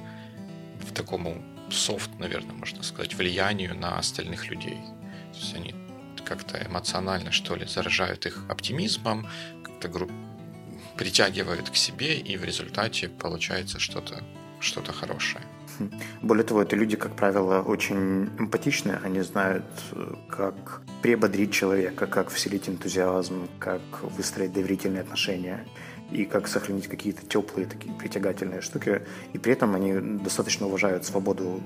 такому 0.94 1.42
софт, 1.70 2.10
наверное, 2.18 2.54
можно 2.54 2.82
сказать, 2.82 3.14
влиянию 3.14 3.76
на 3.76 3.98
остальных 3.98 4.50
людей. 4.50 4.78
То 5.32 5.38
есть 5.38 5.54
они 5.54 5.74
как-то 6.28 6.58
эмоционально, 6.58 7.32
что 7.32 7.56
ли, 7.56 7.64
заражают 7.66 8.26
их 8.26 8.44
оптимизмом, 8.48 9.26
как-то 9.64 9.88
групп 9.88 10.10
притягивают 10.96 11.70
к 11.70 11.76
себе, 11.76 12.18
и 12.18 12.36
в 12.36 12.44
результате 12.44 13.08
получается 13.08 13.78
что-то 13.78 14.22
что 14.60 14.82
хорошее. 14.92 15.44
Более 16.22 16.44
того, 16.44 16.62
это 16.62 16.76
люди, 16.76 16.96
как 16.96 17.14
правило, 17.14 17.62
очень 17.62 18.24
эмпатичны, 18.38 18.98
они 19.04 19.22
знают, 19.22 19.64
как 20.28 20.82
приободрить 21.02 21.52
человека, 21.52 22.06
как 22.06 22.30
вселить 22.30 22.68
энтузиазм, 22.68 23.48
как 23.60 23.80
выстроить 24.02 24.52
доверительные 24.52 25.02
отношения 25.02 25.64
и 26.10 26.24
как 26.24 26.48
сохранить 26.48 26.88
какие-то 26.88 27.26
теплые, 27.26 27.66
такие 27.66 27.94
притягательные 27.94 28.60
штуки. 28.60 29.02
И 29.32 29.38
при 29.38 29.52
этом 29.52 29.74
они 29.74 30.18
достаточно 30.18 30.66
уважают 30.66 31.04
свободу 31.04 31.60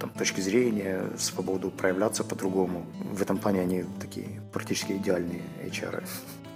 там, 0.00 0.10
точки 0.10 0.40
зрения, 0.40 1.10
свободу 1.18 1.70
проявляться 1.70 2.24
по-другому. 2.24 2.86
В 3.12 3.22
этом 3.22 3.38
плане 3.38 3.60
они 3.60 3.84
такие 4.00 4.40
практически 4.52 4.92
идеальные 4.92 5.42
HR. 5.64 6.04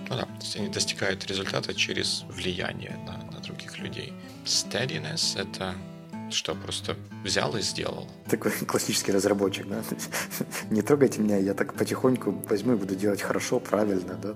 Ну 0.08 0.16
да, 0.16 0.22
то 0.22 0.40
есть 0.40 0.56
они 0.56 0.68
достигают 0.68 1.26
результата 1.26 1.74
через 1.74 2.24
влияние 2.28 2.96
на, 3.06 3.18
на 3.32 3.40
других 3.40 3.78
людей. 3.78 4.12
Steadiness— 4.44 5.40
это 5.40 5.74
что 6.30 6.54
просто 6.54 6.96
взял 7.24 7.56
и 7.56 7.62
сделал. 7.62 8.08
Такой 8.28 8.50
классический 8.66 9.12
разработчик, 9.12 9.68
да? 9.68 9.82
Не 10.70 10.82
трогайте 10.82 11.20
меня, 11.20 11.36
я 11.36 11.54
так 11.54 11.74
потихоньку 11.74 12.32
возьму 12.48 12.72
и 12.72 12.76
буду 12.76 12.96
делать 12.96 13.22
хорошо, 13.22 13.60
правильно, 13.60 14.14
да? 14.14 14.34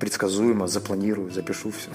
Предсказуемо, 0.00 0.66
запланирую, 0.66 1.30
запишу 1.30 1.70
все. 1.70 1.90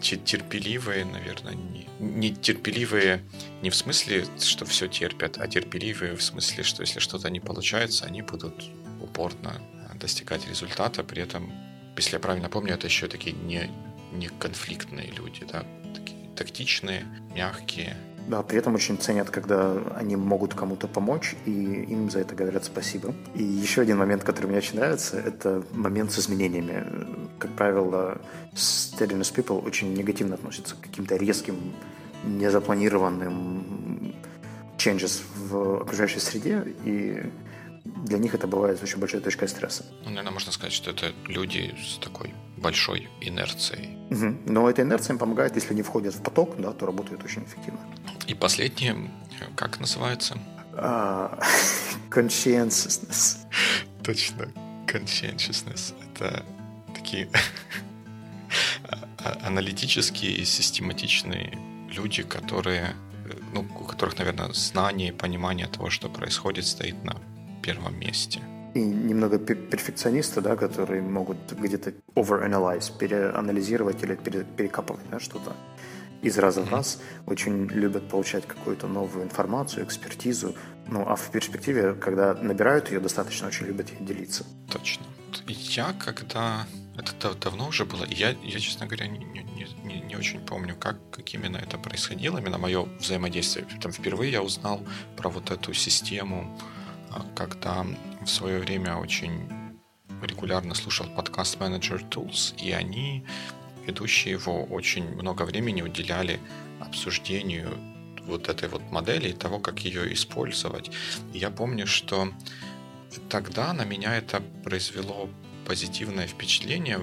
Терпеливые, 0.00 1.04
наверное, 1.04 1.54
не, 1.54 1.86
не 1.98 2.34
терпеливые 2.34 3.22
не 3.62 3.68
в 3.68 3.74
смысле, 3.74 4.24
что 4.40 4.64
все 4.64 4.88
терпят, 4.88 5.36
а 5.38 5.46
терпеливые 5.46 6.16
в 6.16 6.22
смысле, 6.22 6.64
что 6.64 6.82
если 6.82 7.00
что-то 7.00 7.28
не 7.30 7.40
получается, 7.40 8.06
они 8.06 8.22
будут 8.22 8.54
упорно 9.00 9.60
достигать 10.00 10.48
результата, 10.48 11.04
при 11.04 11.22
этом, 11.22 11.52
если 11.96 12.14
я 12.14 12.20
правильно 12.20 12.48
помню, 12.48 12.74
это 12.74 12.86
еще 12.86 13.06
такие 13.06 13.36
не, 13.36 13.70
не 14.12 14.28
конфликтные 14.28 15.10
люди, 15.10 15.44
да, 15.44 15.64
такие 15.94 16.18
тактичные, 16.34 17.04
мягкие. 17.34 17.96
Да, 18.30 18.44
при 18.44 18.58
этом 18.58 18.76
очень 18.76 18.96
ценят, 18.96 19.28
когда 19.28 19.76
они 19.96 20.14
могут 20.14 20.54
кому-то 20.54 20.86
помочь, 20.86 21.34
и 21.46 21.50
им 21.50 22.10
за 22.10 22.20
это 22.20 22.36
говорят 22.36 22.64
спасибо. 22.64 23.12
И 23.34 23.42
еще 23.42 23.80
один 23.80 23.98
момент, 23.98 24.22
который 24.22 24.46
мне 24.46 24.58
очень 24.58 24.76
нравится, 24.76 25.18
это 25.18 25.64
момент 25.72 26.12
с 26.12 26.20
изменениями. 26.20 26.86
Как 27.40 27.50
правило, 27.56 28.20
steadiness 28.54 29.34
people 29.34 29.60
очень 29.66 29.92
негативно 29.94 30.36
относятся 30.36 30.76
к 30.76 30.80
каким-то 30.80 31.16
резким, 31.16 31.56
незапланированным 32.24 34.14
changes 34.78 35.22
в 35.34 35.82
окружающей 35.82 36.20
среде, 36.20 36.62
и 36.84 37.24
для 37.84 38.18
них 38.18 38.34
это 38.36 38.46
бывает 38.46 38.80
очень 38.80 39.00
большой 39.00 39.20
точкой 39.20 39.48
стресса. 39.48 39.84
Ну, 40.04 40.10
наверное, 40.10 40.32
можно 40.32 40.52
сказать, 40.52 40.72
что 40.72 40.92
это 40.92 41.12
люди 41.26 41.74
с 41.84 41.98
такой 41.98 42.32
большой 42.60 43.08
инерцией. 43.20 43.96
Угу. 44.10 44.52
Но 44.52 44.68
эта 44.68 44.82
инерция 44.82 45.14
им 45.14 45.18
помогает, 45.18 45.56
если 45.56 45.72
они 45.72 45.82
входят 45.82 46.14
в 46.14 46.22
поток, 46.22 46.56
да, 46.58 46.72
то 46.72 46.86
работают 46.86 47.24
очень 47.24 47.42
эффективно. 47.44 47.80
И 48.26 48.34
последнее, 48.34 49.10
как 49.56 49.80
называется? 49.80 50.38
Uh, 50.72 51.42
conscientiousness. 52.10 53.38
Точно, 54.02 54.48
conscientiousness. 54.86 55.94
Это 56.12 56.44
такие 56.94 57.28
а, 59.18 59.38
аналитические 59.46 60.32
и 60.32 60.44
систематичные 60.44 61.58
люди, 61.88 62.22
которые, 62.22 62.94
ну, 63.52 63.66
у 63.80 63.84
которых, 63.84 64.18
наверное, 64.18 64.52
знание 64.52 65.08
и 65.08 65.12
понимание 65.12 65.66
того, 65.66 65.90
что 65.90 66.08
происходит, 66.08 66.66
стоит 66.66 67.02
на 67.04 67.16
первом 67.62 67.98
месте. 67.98 68.40
И 68.74 68.80
немного 68.80 69.38
перфекционисты, 69.38 70.40
да, 70.40 70.56
которые 70.56 71.02
могут 71.02 71.38
где-то 71.52 71.92
overanalyze, 72.14 72.96
переанализировать 72.98 74.02
или 74.02 74.14
пере, 74.14 74.44
перекапывать 74.44 75.04
да, 75.10 75.18
что-то 75.18 75.56
из 76.22 76.38
раза 76.38 76.62
в 76.62 76.70
раз, 76.70 77.00
очень 77.26 77.66
любят 77.66 78.08
получать 78.08 78.46
какую-то 78.46 78.86
новую 78.86 79.24
информацию, 79.24 79.84
экспертизу. 79.84 80.54
Ну, 80.86 81.04
а 81.06 81.16
в 81.16 81.30
перспективе, 81.30 81.94
когда 81.94 82.34
набирают 82.34 82.90
ее, 82.90 83.00
достаточно 83.00 83.48
очень 83.48 83.66
любят 83.66 83.88
ей 83.90 84.06
делиться. 84.06 84.44
Точно. 84.70 85.04
Я 85.46 85.92
когда... 85.94 86.66
Это 86.96 87.34
давно 87.34 87.68
уже 87.68 87.86
было. 87.86 88.04
Я, 88.04 88.36
я 88.42 88.58
честно 88.60 88.86
говоря, 88.86 89.06
не, 89.06 89.18
не, 89.18 89.66
не, 89.84 90.00
не 90.00 90.16
очень 90.16 90.40
помню, 90.40 90.76
как, 90.76 90.96
как 91.10 91.32
именно 91.32 91.56
это 91.56 91.78
происходило, 91.78 92.38
именно 92.38 92.58
мое 92.58 92.86
взаимодействие. 92.98 93.66
Там 93.80 93.90
впервые 93.90 94.30
я 94.30 94.42
узнал 94.42 94.80
про 95.16 95.30
вот 95.30 95.50
эту 95.50 95.72
систему 95.72 96.58
а 97.10 97.24
когда 97.34 97.84
в 98.30 98.32
свое 98.32 98.60
время 98.60 98.94
очень 98.94 99.48
регулярно 100.22 100.74
слушал 100.74 101.06
подкаст 101.16 101.56
Manager 101.56 102.08
Tools, 102.08 102.54
и 102.62 102.70
они, 102.70 103.24
ведущие 103.84 104.34
его, 104.34 104.62
очень 104.66 105.04
много 105.16 105.42
времени 105.42 105.82
уделяли 105.82 106.38
обсуждению 106.80 107.76
вот 108.26 108.48
этой 108.48 108.68
вот 108.68 108.82
модели 108.92 109.30
и 109.30 109.32
того, 109.32 109.58
как 109.58 109.80
ее 109.80 110.12
использовать. 110.12 110.92
И 111.34 111.38
я 111.38 111.50
помню, 111.50 111.88
что 111.88 112.32
тогда 113.28 113.72
на 113.72 113.84
меня 113.84 114.16
это 114.16 114.40
произвело 114.62 115.28
позитивное 115.66 116.28
впечатление, 116.28 117.00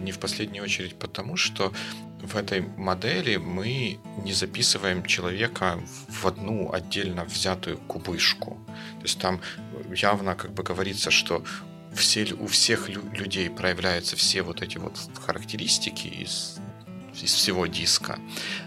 не 0.00 0.10
в 0.10 0.18
последнюю 0.18 0.64
очередь 0.64 0.96
потому, 0.96 1.36
что 1.36 1.72
в 2.22 2.36
этой 2.36 2.62
модели 2.76 3.36
мы 3.36 3.98
не 4.24 4.32
записываем 4.32 5.04
человека 5.04 5.80
в 6.08 6.26
одну 6.26 6.72
отдельно 6.72 7.24
взятую 7.24 7.78
кубышку. 7.78 8.58
То 9.00 9.02
есть 9.02 9.18
там 9.18 9.40
явно 9.94 10.34
как 10.34 10.52
бы 10.52 10.62
говорится, 10.62 11.10
что 11.10 11.44
все, 11.94 12.32
у 12.34 12.46
всех 12.46 12.88
людей 12.88 13.50
проявляются 13.50 14.16
все 14.16 14.42
вот 14.42 14.62
эти 14.62 14.78
вот 14.78 14.98
характеристики 15.26 16.06
из, 16.06 16.58
из 17.20 17.32
всего 17.34 17.66
диска, 17.66 18.18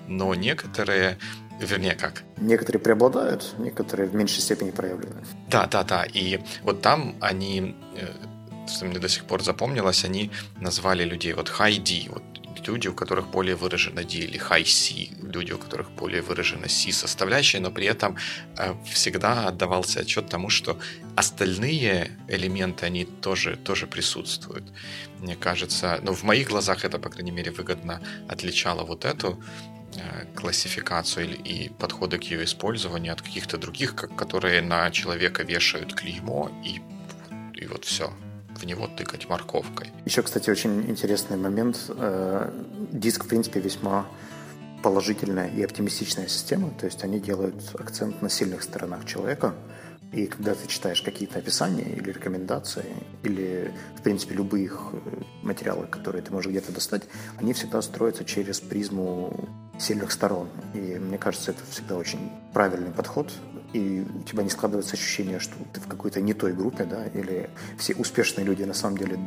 но 0.07 0.35
некоторые 0.35 1.17
Вернее, 1.59 1.95
как? 1.95 2.23
Некоторые 2.37 2.81
преобладают, 2.81 3.55
некоторые 3.57 4.09
в 4.09 4.13
меньшей 4.13 4.41
степени 4.41 4.71
проявлены. 4.71 5.23
Да, 5.49 5.67
да, 5.67 5.83
да. 5.83 6.03
И 6.03 6.41
вот 6.63 6.81
там 6.81 7.15
они, 7.21 7.75
э, 7.95 8.07
что 8.67 8.85
мне 8.85 8.99
до 8.99 9.07
сих 9.07 9.23
пор 9.23 9.41
запомнилось, 9.41 10.03
они 10.03 10.31
назвали 10.59 11.05
людей 11.05 11.31
вот 11.31 11.49
high 11.49 11.81
D, 11.81 12.11
вот 12.65 12.67
люди, 12.67 12.87
у 12.89 12.93
которых 12.93 13.27
более 13.27 13.55
выражена 13.55 14.03
D 14.03 14.17
или 14.17 14.37
high 14.37 14.65
C, 14.65 15.09
люди, 15.33 15.53
у 15.53 15.57
которых 15.57 15.91
более 15.91 16.21
выражена 16.21 16.67
C 16.67 16.91
составляющая, 16.91 17.59
но 17.61 17.71
при 17.71 17.85
этом 17.85 18.17
э, 18.57 18.73
всегда 18.85 19.47
отдавался 19.47 20.01
отчет 20.01 20.29
тому, 20.29 20.49
что 20.49 20.77
остальные 21.15 22.09
элементы, 22.29 22.85
они 22.85 23.05
тоже, 23.05 23.55
тоже 23.55 23.87
присутствуют. 23.87 24.63
Мне 25.19 25.35
кажется, 25.35 25.99
ну, 26.03 26.13
в 26.13 26.23
моих 26.23 26.49
глазах 26.49 26.85
это, 26.85 26.99
по 26.99 27.09
крайней 27.09 27.31
мере, 27.31 27.51
выгодно 27.51 28.01
отличало 28.29 28.83
вот 28.83 29.05
эту 29.05 29.37
э, 29.95 30.25
классификацию 30.35 31.37
и 31.45 31.69
подходы 31.69 32.17
к 32.17 32.31
ее 32.31 32.43
использованию 32.43 33.13
от 33.13 33.21
каких-то 33.21 33.57
других, 33.57 33.95
которые 33.95 34.61
на 34.61 34.91
человека 34.91 35.43
вешают 35.43 35.93
клеймо 35.93 36.51
и, 36.65 36.81
и 37.61 37.67
вот 37.67 37.85
все 37.85 38.11
в 38.55 38.65
него 38.65 38.87
тыкать 38.87 39.29
морковкой. 39.29 39.91
Еще, 40.05 40.21
кстати, 40.21 40.49
очень 40.49 40.89
интересный 40.89 41.37
момент. 41.37 41.85
Э, 41.89 42.51
диск, 42.91 43.25
в 43.25 43.27
принципе, 43.27 43.59
весьма 43.59 44.05
положительная 44.83 45.47
и 45.47 45.63
оптимистичная 45.63 46.27
система, 46.27 46.69
то 46.69 46.85
есть 46.85 47.03
они 47.03 47.19
делают 47.19 47.55
акцент 47.79 48.21
на 48.21 48.29
сильных 48.29 48.61
сторонах 48.61 49.05
человека, 49.05 49.55
и 50.11 50.27
когда 50.27 50.53
ты 50.53 50.67
читаешь 50.67 51.01
какие-то 51.01 51.39
описания 51.39 51.91
или 51.91 52.11
рекомендации, 52.11 52.85
или, 53.23 53.73
в 53.97 54.01
принципе, 54.01 54.35
любые 54.35 54.65
их 54.65 54.79
э, 54.93 55.21
материалы, 55.41 55.87
которые 55.87 56.21
ты 56.21 56.31
можешь 56.31 56.49
где-то 56.49 56.71
достать, 56.71 57.03
они 57.37 57.53
всегда 57.53 57.81
строятся 57.81 58.23
через 58.23 58.61
призму 58.61 59.49
сильных 59.77 60.11
сторон. 60.11 60.47
И 60.73 60.77
мне 60.77 61.17
кажется, 61.17 61.51
это 61.51 61.59
всегда 61.69 61.97
очень 61.97 62.31
правильный 62.53 62.91
подход 62.91 63.31
и 63.75 64.05
у 64.19 64.23
тебя 64.23 64.41
не 64.41 64.49
складывается 64.49 64.93
ощущение, 64.93 65.39
что 65.39 65.53
ты 65.73 65.81
в 65.81 65.87
какой-то 65.87 66.21
не 66.21 66.33
той 66.33 66.53
группе, 66.53 66.85
да, 66.85 67.07
или 67.07 67.49
все 67.77 67.93
успешные 67.95 68.45
люди 68.45 68.63
на 68.63 68.73
самом 68.73 68.97
деле 68.97 69.19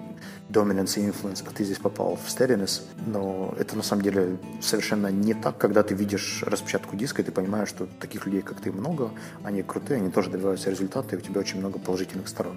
dominance 0.48 0.98
и 0.98 1.06
influence, 1.06 1.44
а 1.46 1.50
ты 1.50 1.64
здесь 1.64 1.78
попал 1.78 2.16
в 2.16 2.26
steadiness, 2.28 2.82
но 3.06 3.54
это 3.58 3.76
на 3.76 3.82
самом 3.82 4.02
деле 4.02 4.38
совершенно 4.62 5.08
не 5.08 5.34
так, 5.34 5.58
когда 5.58 5.82
ты 5.82 5.94
видишь 5.94 6.42
распечатку 6.42 6.96
диска, 6.96 7.20
и 7.20 7.24
ты 7.26 7.30
понимаешь, 7.30 7.68
что 7.68 7.86
таких 8.00 8.24
людей, 8.24 8.40
как 8.40 8.60
ты, 8.60 8.72
много, 8.72 9.10
они 9.44 9.62
крутые, 9.62 10.00
они 10.00 10.10
тоже 10.10 10.30
добиваются 10.30 10.70
результата, 10.70 11.14
и 11.14 11.18
у 11.18 11.20
тебя 11.20 11.40
очень 11.40 11.58
много 11.58 11.78
положительных 11.78 12.28
сторон. 12.28 12.56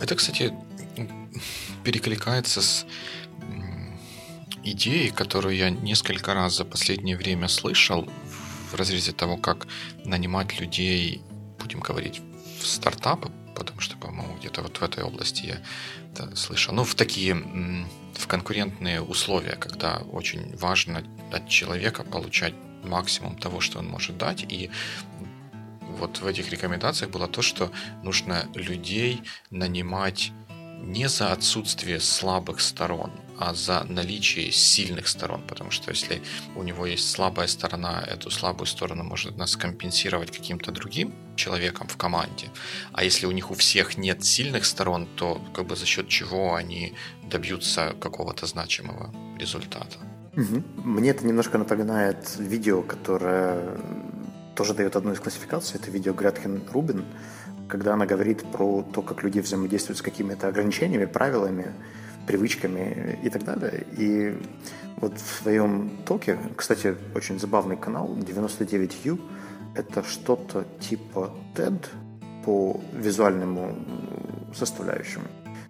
Это, 0.00 0.14
кстати, 0.14 0.54
перекликается 1.82 2.62
с 2.62 2.86
идеей, 4.62 5.10
которую 5.10 5.56
я 5.56 5.70
несколько 5.70 6.34
раз 6.34 6.58
за 6.58 6.64
последнее 6.64 7.16
время 7.16 7.48
слышал 7.48 8.08
в 8.70 8.74
разрезе 8.74 9.12
того, 9.12 9.36
как 9.36 9.66
нанимать 10.04 10.60
людей, 10.60 11.22
будем 11.58 11.80
говорить, 11.80 12.20
в 12.60 12.66
стартапы, 12.66 13.30
потому 13.54 13.80
что, 13.80 13.96
по-моему, 13.96 14.36
где-то 14.38 14.62
вот 14.62 14.76
в 14.76 14.82
этой 14.82 15.04
области 15.04 15.46
я 15.46 15.62
это 16.12 16.34
слышал. 16.36 16.74
Ну, 16.74 16.84
в 16.84 16.94
такие, 16.94 17.34
в 17.34 18.26
конкурентные 18.26 19.02
условия, 19.02 19.56
когда 19.56 19.98
очень 19.98 20.56
важно 20.56 21.04
от 21.32 21.48
человека 21.48 22.02
получать 22.02 22.54
максимум 22.84 23.36
того, 23.36 23.60
что 23.60 23.78
он 23.78 23.88
может 23.88 24.16
дать, 24.16 24.44
и 24.48 24.70
вот 25.98 26.20
в 26.20 26.26
этих 26.26 26.50
рекомендациях 26.50 27.10
было 27.10 27.28
то, 27.28 27.42
что 27.42 27.70
нужно 28.02 28.46
людей 28.54 29.22
нанимать 29.50 30.32
не 30.80 31.08
за 31.08 31.32
отсутствие 31.32 32.00
слабых 32.00 32.60
сторон, 32.60 33.12
а 33.38 33.54
за 33.54 33.84
наличие 33.88 34.52
сильных 34.52 35.08
сторон, 35.08 35.42
потому 35.46 35.70
что 35.70 35.90
если 35.90 36.22
у 36.56 36.62
него 36.62 36.86
есть 36.86 37.10
слабая 37.10 37.46
сторона, 37.46 38.02
эту 38.06 38.30
слабую 38.30 38.66
сторону 38.66 39.04
может 39.04 39.36
нас 39.36 39.56
компенсировать 39.56 40.30
каким-то 40.30 40.72
другим 40.72 41.14
человеком 41.36 41.86
в 41.88 41.96
команде, 41.96 42.48
а 42.92 43.02
если 43.02 43.26
у 43.26 43.30
них 43.30 43.50
у 43.50 43.54
всех 43.54 43.96
нет 43.96 44.24
сильных 44.24 44.64
сторон, 44.64 45.06
то 45.16 45.40
как 45.54 45.66
бы 45.66 45.76
за 45.76 45.86
счет 45.86 46.08
чего 46.08 46.54
они 46.54 46.94
добьются 47.22 47.94
какого-то 48.00 48.46
значимого 48.46 49.10
результата. 49.38 49.96
Угу. 50.36 50.62
Мне 50.84 51.10
это 51.10 51.26
немножко 51.26 51.58
напоминает 51.58 52.36
видео, 52.38 52.82
которое 52.82 53.78
тоже 54.54 54.74
дает 54.74 54.96
одну 54.96 55.12
из 55.12 55.20
классификаций. 55.20 55.80
Это 55.80 55.90
видео 55.90 56.12
Гретхен 56.12 56.62
Рубин, 56.70 57.04
когда 57.70 57.94
она 57.94 58.04
говорит 58.04 58.42
про 58.52 58.82
то, 58.82 59.00
как 59.02 59.22
люди 59.22 59.40
взаимодействуют 59.40 59.98
с 59.98 60.02
какими-то 60.02 60.48
ограничениями, 60.48 61.06
правилами, 61.06 61.72
привычками 62.26 63.18
и 63.22 63.30
так 63.30 63.44
далее. 63.44 63.86
И 63.96 64.38
вот 64.96 65.18
в 65.18 65.42
своем 65.42 65.90
токе, 66.04 66.38
кстати, 66.56 66.96
очень 67.14 67.38
забавный 67.38 67.76
канал 67.76 68.16
99U, 68.16 69.20
это 69.74 70.02
что-то 70.02 70.66
типа 70.80 71.30
TED 71.54 71.86
по 72.44 72.80
визуальному 72.92 73.76
составляющему. 74.52 75.24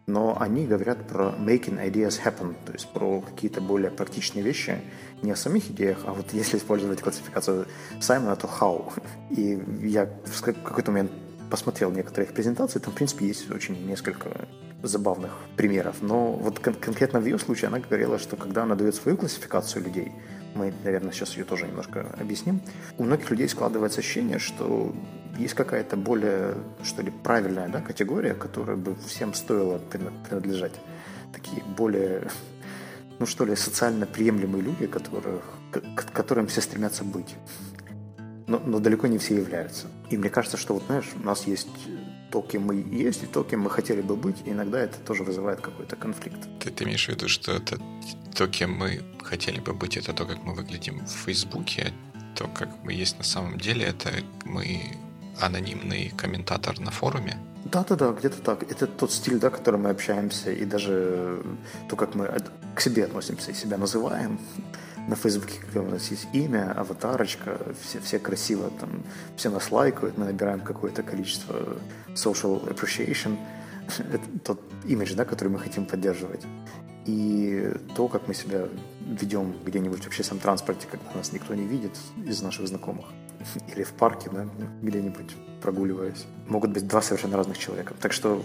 Но 0.07 0.37
они 0.41 0.67
говорят 0.67 1.07
про 1.07 1.35
making 1.39 1.79
ideas 1.87 2.19
happen, 2.25 2.57
то 2.67 2.73
есть 2.73 2.93
про 2.93 3.21
какие-то 3.21 3.61
более 3.61 3.91
практичные 3.91 4.43
вещи, 4.43 4.81
не 5.23 5.31
о 5.31 5.37
самих 5.37 5.71
идеях, 5.71 5.99
а 6.07 6.13
вот 6.13 6.33
если 6.33 6.57
использовать 6.57 7.01
классификацию 7.01 7.67
Саймона, 8.01 8.35
то 8.35 8.49
how. 8.49 8.93
И 9.31 9.63
я 9.87 10.07
в 10.25 10.43
какой-то 10.43 10.91
момент 10.91 11.13
посмотрел 11.51 11.91
некоторые 11.91 12.29
их 12.29 12.35
презентации, 12.35 12.79
там, 12.79 12.93
в 12.93 12.97
принципе, 12.97 13.27
есть 13.27 13.51
очень 13.51 13.87
несколько 13.87 14.49
забавных 14.83 15.33
примеров. 15.57 15.97
Но 16.01 16.33
вот 16.33 16.59
кон- 16.59 16.75
конкретно 16.75 17.21
в 17.21 17.27
ее 17.27 17.39
случае 17.39 17.69
она 17.69 17.81
говорила, 17.81 18.19
что 18.19 18.37
когда 18.37 18.63
она 18.63 18.75
дает 18.75 18.95
свою 18.95 19.17
классификацию 19.17 19.85
людей, 19.85 20.13
мы, 20.55 20.73
наверное, 20.85 21.13
сейчас 21.13 21.37
ее 21.37 21.45
тоже 21.45 21.67
немножко 21.67 22.07
объясним, 22.19 22.61
у 22.99 23.05
многих 23.05 23.31
людей 23.31 23.49
складывается 23.49 24.01
ощущение, 24.01 24.39
что 24.39 24.95
есть 25.39 25.55
какая-то 25.55 25.97
более, 25.97 26.55
что 26.83 27.03
ли, 27.03 27.11
правильная 27.11 27.69
да, 27.69 27.81
категория, 27.81 28.35
которая 28.35 28.77
бы 28.77 28.97
всем 29.07 29.35
стоило 29.35 29.79
принадлежать. 30.29 30.75
Такие 31.33 31.63
более, 31.77 32.29
ну 33.19 33.27
что 33.27 33.45
ли, 33.45 33.55
социально 33.55 34.07
приемлемые 34.07 34.63
люди, 34.63 34.87
которых, 34.87 35.45
к 35.71 36.13
которым 36.13 36.47
все 36.49 36.61
стремятся 36.61 37.05
быть 37.05 37.37
но, 38.51 38.61
но 38.67 38.81
далеко 38.81 39.07
не 39.07 39.19
все 39.19 39.37
являются. 39.37 39.87
И 40.11 40.17
мне 40.17 40.29
кажется, 40.29 40.57
что 40.57 40.75
вот, 40.75 40.83
знаешь, 40.87 41.07
у 41.23 41.25
нас 41.25 41.47
есть 41.47 41.69
то, 42.33 42.43
кем 42.43 42.63
мы 42.63 42.75
есть, 42.75 43.23
и 43.23 43.27
то, 43.27 43.45
кем 43.45 43.61
мы 43.61 43.71
хотели 43.71 44.03
бы 44.03 44.17
быть, 44.17 44.37
и 44.45 44.51
иногда 44.51 44.81
это 44.81 44.99
тоже 44.99 45.23
вызывает 45.23 45.61
какой-то 45.61 45.95
конфликт. 45.95 46.39
Ты, 46.59 46.71
ты 46.71 46.85
имеешь 46.85 47.07
в 47.07 47.09
виду, 47.11 47.29
что 47.29 47.53
это 47.53 47.79
то, 48.35 48.49
кем 48.49 48.73
мы 48.73 49.03
хотели 49.23 49.61
бы 49.61 49.73
быть, 49.73 49.97
это 49.97 50.13
то, 50.13 50.27
как 50.27 50.43
мы 50.43 50.55
выглядим 50.55 50.99
в 51.07 51.11
Фейсбуке, 51.11 51.93
а 52.15 52.37
то, 52.37 52.49
как 52.49 52.69
мы 52.83 52.93
есть 52.93 53.19
на 53.19 53.25
самом 53.25 53.57
деле, 53.59 53.87
это 53.87 54.11
мы 54.45 54.83
анонимный 55.41 56.13
комментатор 56.17 56.81
на 56.81 56.91
форуме? 56.91 57.37
Да-да-да, 57.65 58.11
где-то 58.11 58.43
так. 58.43 58.65
Это 58.65 58.89
тот 58.89 59.13
стиль, 59.13 59.39
да, 59.39 59.51
которым 59.51 59.83
мы 59.83 59.91
общаемся, 59.91 60.51
и 60.51 60.65
даже 60.65 61.41
то, 61.89 61.95
как 61.95 62.17
мы 62.17 62.29
к 62.75 62.81
себе 62.81 63.05
относимся 63.05 63.53
и 63.53 63.55
себя 63.55 63.77
называем 63.77 64.41
на 65.11 65.17
Фейсбуке, 65.17 65.59
когда 65.61 65.83
у 65.83 65.91
нас 65.91 66.09
есть 66.13 66.29
имя, 66.33 66.73
аватарочка, 66.73 67.59
все, 67.83 67.99
все 67.99 68.21
красиво, 68.21 68.71
там, 68.79 69.03
все 69.37 69.51
нас 69.51 69.73
лайкают, 69.73 70.17
мы 70.17 70.25
набираем 70.25 70.61
какое-то 70.61 71.03
количество 71.03 71.77
social 72.15 72.65
appreciation, 72.65 73.37
это 73.99 74.23
тот 74.45 74.61
имидж, 74.87 75.15
да, 75.15 75.25
который 75.25 75.49
мы 75.49 75.59
хотим 75.59 75.85
поддерживать. 75.85 76.43
И 77.07 77.73
то, 77.97 78.07
как 78.07 78.29
мы 78.29 78.35
себя 78.35 78.69
ведем 79.21 79.57
где-нибудь 79.65 80.05
в 80.05 80.07
общественном 80.07 80.41
транспорте, 80.41 80.87
когда 80.89 81.05
нас 81.15 81.33
никто 81.33 81.55
не 81.57 81.67
видит 81.67 81.97
из 82.25 82.41
наших 82.41 82.69
знакомых, 82.69 83.07
или 83.75 83.83
в 83.83 83.93
парке, 83.93 84.31
да, 84.33 84.47
где-нибудь 84.81 85.35
прогуливаясь, 85.61 86.25
могут 86.47 86.71
быть 86.71 86.87
два 86.87 87.03
совершенно 87.03 87.37
разных 87.37 87.59
человека. 87.59 87.95
Так 88.01 88.13
что 88.13 88.43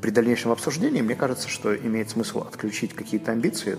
при 0.00 0.10
дальнейшем 0.10 0.52
обсуждении 0.52 1.02
мне 1.02 1.16
кажется, 1.16 1.48
что 1.48 1.76
имеет 1.76 2.08
смысл 2.08 2.40
отключить 2.40 2.94
какие-то 2.94 3.32
амбиции, 3.32 3.78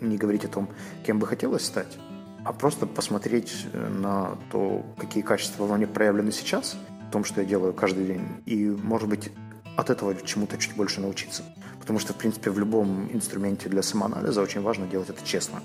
не 0.00 0.16
говорить 0.16 0.44
о 0.44 0.48
том, 0.48 0.68
кем 1.04 1.18
бы 1.18 1.26
хотелось 1.26 1.64
стать, 1.64 1.98
а 2.44 2.52
просто 2.52 2.86
посмотреть 2.86 3.66
э, 3.72 3.88
на 3.88 4.36
то, 4.52 4.84
какие 4.98 5.22
качества 5.22 5.64
во 5.64 5.76
мне 5.76 5.86
проявлены 5.86 6.32
сейчас, 6.32 6.76
в 7.08 7.10
том, 7.10 7.24
что 7.24 7.40
я 7.40 7.46
делаю 7.46 7.72
каждый 7.72 8.06
день, 8.06 8.22
и, 8.46 8.66
может 8.66 9.08
быть, 9.08 9.30
от 9.76 9.90
этого 9.90 10.14
чему-то 10.14 10.58
чуть 10.58 10.76
больше 10.76 11.00
научиться. 11.00 11.42
Потому 11.80 11.98
что, 11.98 12.12
в 12.12 12.16
принципе, 12.16 12.50
в 12.50 12.58
любом 12.58 13.08
инструменте 13.12 13.68
для 13.68 13.82
самоанализа 13.82 14.40
очень 14.40 14.62
важно 14.62 14.86
делать 14.86 15.10
это 15.10 15.24
честно. 15.24 15.60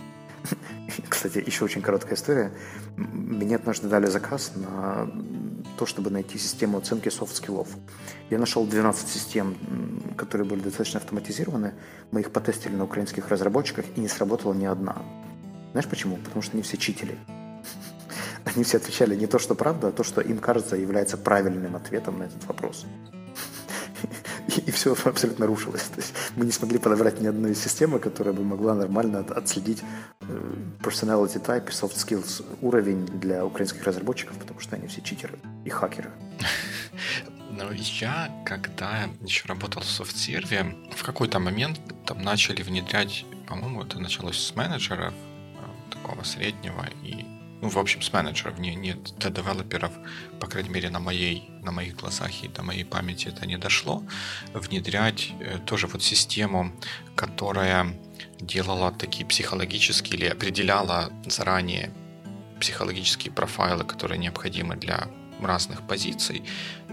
Кстати, 1.10 1.44
еще 1.46 1.66
очень 1.66 1.82
короткая 1.82 2.16
история. 2.16 2.52
Мне 2.98 3.56
однажды 3.56 3.88
дали 3.88 4.08
заказ 4.08 4.54
на 4.56 5.10
то, 5.80 5.86
чтобы 5.86 6.10
найти 6.10 6.38
систему 6.38 6.78
оценки 6.78 7.08
софт-скиллов. 7.08 7.70
Я 8.30 8.38
нашел 8.38 8.66
12 8.66 9.08
систем, 9.08 9.56
которые 10.18 10.46
были 10.46 10.60
достаточно 10.60 11.00
автоматизированы. 11.00 11.74
Мы 12.12 12.20
их 12.20 12.32
потестили 12.32 12.76
на 12.76 12.84
украинских 12.84 13.30
разработчиках, 13.30 13.86
и 13.96 14.02
не 14.02 14.10
сработала 14.10 14.54
ни 14.54 14.66
одна. 14.66 14.98
Знаешь 15.72 15.88
почему? 15.88 16.18
Потому 16.18 16.42
что 16.42 16.52
они 16.54 16.64
все 16.64 16.76
читили. 16.76 17.18
Они 18.44 18.66
все 18.66 18.78
отвечали 18.78 19.16
не 19.16 19.28
то, 19.28 19.40
что 19.40 19.56
правда, 19.56 19.88
а 19.88 19.92
то, 19.92 20.04
что 20.04 20.20
им 20.20 20.40
кажется 20.40 20.76
является 20.76 21.18
правильным 21.18 21.78
ответом 21.78 22.20
на 22.20 22.24
этот 22.24 22.44
вопрос 22.46 22.86
и 24.66 24.72
все 24.72 24.96
абсолютно 25.06 25.48
рушилось. 25.48 25.84
То 25.84 25.98
есть 25.98 26.14
мы 26.36 26.46
не 26.46 26.52
смогли 26.52 26.78
подобрать 26.78 27.22
ни 27.22 27.28
одной 27.28 27.56
системы, 27.56 28.00
которая 28.00 28.34
бы 28.34 28.44
могла 28.44 28.76
нормально 28.76 29.20
отследить 29.20 29.82
э, 30.22 30.56
personality 30.82 31.44
type 31.44 31.70
и 31.70 31.72
soft 31.72 31.96
skills 31.96 32.46
уровень 32.62 33.06
для 33.06 33.46
украинских 33.46 33.84
разработчиков, 33.84 34.38
потому 34.38 34.60
что 34.60 34.76
они 34.76 34.88
все 34.88 35.02
читеры 35.02 35.40
и 35.66 35.70
хакеры. 35.70 36.12
Но 37.52 37.72
я, 37.72 38.30
когда 38.46 39.10
еще 39.22 39.48
работал 39.48 39.82
в 39.82 39.90
софтсерве, 39.90 40.76
в 40.96 41.04
какой-то 41.04 41.40
момент 41.40 41.80
там 42.06 42.22
начали 42.22 42.62
внедрять, 42.62 43.26
по-моему, 43.48 43.84
это 43.84 44.00
началось 44.00 44.38
с 44.38 44.56
менеджера 44.56 45.14
э, 45.14 45.92
такого 45.92 46.24
среднего 46.24 46.86
и 47.04 47.39
ну, 47.62 47.70
в 47.70 47.78
общем, 47.78 48.02
с 48.02 48.14
менеджеров, 48.14 48.60
не, 48.60 48.76
не 48.76 48.94
до 48.94 49.30
девелоперов, 49.30 49.92
по 50.40 50.48
крайней 50.48 50.70
мере, 50.70 50.90
на, 50.90 51.00
моей, 51.00 51.50
на 51.62 51.72
моих 51.72 51.96
глазах 51.96 52.44
и 52.44 52.48
до 52.48 52.64
моей 52.64 52.86
памяти 52.86 53.28
это 53.28 53.46
не 53.46 53.58
дошло, 53.58 54.04
внедрять 54.54 55.32
э, 55.40 55.58
тоже 55.66 55.88
вот 55.88 56.02
систему, 56.02 56.72
которая 57.16 57.94
делала 58.40 58.92
такие 58.92 59.26
психологические 59.26 60.20
или 60.20 60.26
определяла 60.28 61.12
заранее 61.26 61.92
психологические 62.60 63.34
профайлы, 63.34 63.84
которые 63.84 64.18
необходимы 64.18 64.76
для 64.76 65.08
разных 65.42 65.88
позиций, 65.88 66.44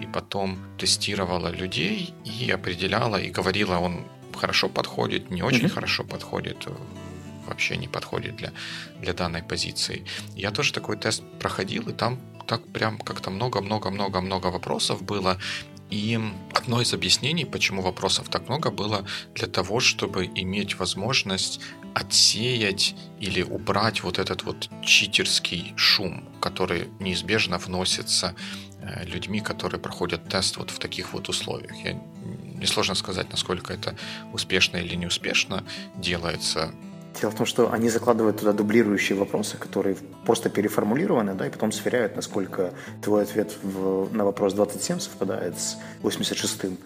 и 0.00 0.06
потом 0.06 0.58
тестировала 0.78 1.48
людей 1.48 2.14
и 2.24 2.50
определяла, 2.50 3.16
и 3.16 3.30
говорила, 3.30 3.78
он 3.78 4.06
хорошо 4.34 4.68
подходит, 4.68 5.30
не 5.30 5.42
очень 5.42 5.66
mm-hmm. 5.66 5.68
хорошо 5.68 6.04
подходит, 6.04 6.68
вообще 7.46 7.76
не 7.76 7.88
подходит 7.88 8.36
для, 8.36 8.52
для 9.00 9.12
данной 9.12 9.42
позиции. 9.42 10.04
Я 10.34 10.50
тоже 10.50 10.72
такой 10.72 10.96
тест 10.96 11.22
проходил, 11.38 11.88
и 11.88 11.92
там 11.92 12.20
так 12.46 12.66
прям 12.72 12.98
как-то 12.98 13.30
много-много-много-много 13.30 14.46
вопросов 14.46 15.02
было. 15.02 15.38
И 15.90 16.18
одно 16.52 16.80
из 16.80 16.92
объяснений, 16.94 17.44
почему 17.44 17.80
вопросов 17.82 18.28
так 18.28 18.48
много, 18.48 18.70
было 18.70 19.06
для 19.34 19.46
того, 19.46 19.78
чтобы 19.80 20.26
иметь 20.26 20.78
возможность 20.78 21.60
отсеять 21.94 22.94
или 23.20 23.42
убрать 23.42 24.02
вот 24.02 24.18
этот 24.18 24.42
вот 24.42 24.68
читерский 24.84 25.72
шум, 25.76 26.28
который 26.40 26.88
неизбежно 26.98 27.58
вносится 27.58 28.34
э, 28.80 29.04
людьми, 29.06 29.40
которые 29.40 29.80
проходят 29.80 30.28
тест 30.28 30.56
вот 30.56 30.70
в 30.70 30.78
таких 30.78 31.12
вот 31.12 31.28
условиях. 31.28 31.74
Я, 31.84 31.92
несложно 32.54 32.94
сказать, 32.94 33.30
насколько 33.30 33.72
это 33.72 33.96
успешно 34.32 34.76
или 34.76 34.94
неуспешно 34.96 35.64
делается. 35.96 36.74
Дело 37.20 37.30
в 37.30 37.34
том, 37.34 37.46
что 37.46 37.72
они 37.72 37.88
закладывают 37.88 38.38
туда 38.38 38.52
дублирующие 38.52 39.18
вопросы, 39.18 39.56
которые 39.56 39.96
просто 40.26 40.50
переформулированы, 40.50 41.34
да, 41.34 41.46
и 41.46 41.50
потом 41.50 41.72
сверяют, 41.72 42.14
насколько 42.14 42.72
твой 43.02 43.22
ответ 43.22 43.56
в, 43.62 44.14
на 44.14 44.24
вопрос 44.24 44.52
27 44.52 44.98
совпадает 44.98 45.58
с 45.58 45.78
86-м. 46.02 46.76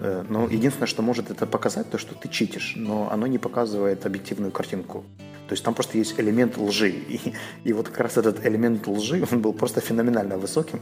Э, 0.00 0.24
но 0.28 0.48
единственное, 0.48 0.86
что 0.86 1.02
может 1.02 1.30
это 1.30 1.46
показать, 1.46 1.90
то, 1.90 1.98
что 1.98 2.14
ты 2.14 2.28
читишь, 2.28 2.74
но 2.76 3.10
оно 3.12 3.26
не 3.26 3.38
показывает 3.38 4.06
объективную 4.06 4.52
картинку. 4.52 5.04
То 5.48 5.52
есть 5.52 5.62
там 5.62 5.74
просто 5.74 5.98
есть 5.98 6.18
элемент 6.18 6.56
лжи. 6.56 6.88
И, 6.88 7.34
и 7.64 7.72
вот 7.74 7.88
как 7.88 8.00
раз 8.00 8.16
этот 8.16 8.46
элемент 8.46 8.86
лжи, 8.86 9.22
он 9.30 9.42
был 9.42 9.52
просто 9.52 9.80
феноменально 9.80 10.38
высоким, 10.38 10.80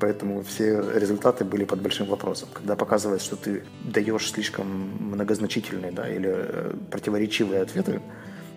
поэтому 0.00 0.42
все 0.42 0.82
результаты 0.94 1.44
были 1.44 1.64
под 1.64 1.82
большим 1.82 2.06
вопросом. 2.06 2.48
Когда 2.54 2.76
показывает, 2.76 3.20
что 3.20 3.36
ты 3.36 3.64
даешь 3.84 4.30
слишком 4.30 4.66
многозначительные 5.00 5.92
да, 5.92 6.08
или 6.08 6.30
э, 6.30 6.72
противоречивые 6.90 7.60
ответы, 7.60 8.00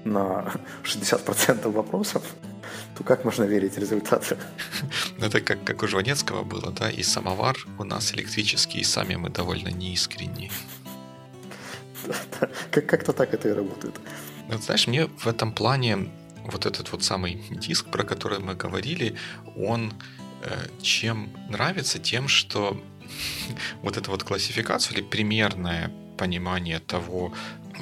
на 0.05 0.53
60% 0.83 1.71
вопросов, 1.71 2.23
то 2.97 3.03
как 3.03 3.25
можно 3.25 3.43
верить 3.43 3.77
результату? 3.77 4.35
Ну, 5.17 5.25
это 5.25 5.41
как, 5.41 5.63
как 5.63 5.83
у 5.83 5.87
Жванецкого 5.87 6.43
было, 6.43 6.71
да, 6.71 6.89
и 6.89 7.03
самовар 7.03 7.55
у 7.79 7.83
нас 7.83 8.13
электрический, 8.13 8.79
и 8.79 8.83
сами 8.83 9.15
мы 9.15 9.29
довольно 9.29 9.69
неискренни. 9.69 10.51
Как-то 12.71 13.13
так 13.13 13.33
это 13.33 13.49
и 13.49 13.51
работает. 13.51 13.99
Ну, 14.49 14.57
знаешь, 14.57 14.87
мне 14.87 15.05
в 15.05 15.27
этом 15.27 15.51
плане 15.53 16.09
вот 16.45 16.65
этот 16.65 16.91
вот 16.91 17.03
самый 17.03 17.35
диск, 17.51 17.85
про 17.91 18.03
который 18.03 18.39
мы 18.39 18.55
говорили, 18.55 19.15
он 19.55 19.93
э, 20.43 20.67
чем 20.81 21.29
нравится? 21.49 21.99
Тем, 21.99 22.27
что 22.27 22.81
вот 23.81 23.97
эта 23.97 24.09
вот 24.11 24.23
классификация 24.23 24.95
или 24.95 25.03
примерное 25.03 25.91
понимание 26.17 26.79
того, 26.79 27.33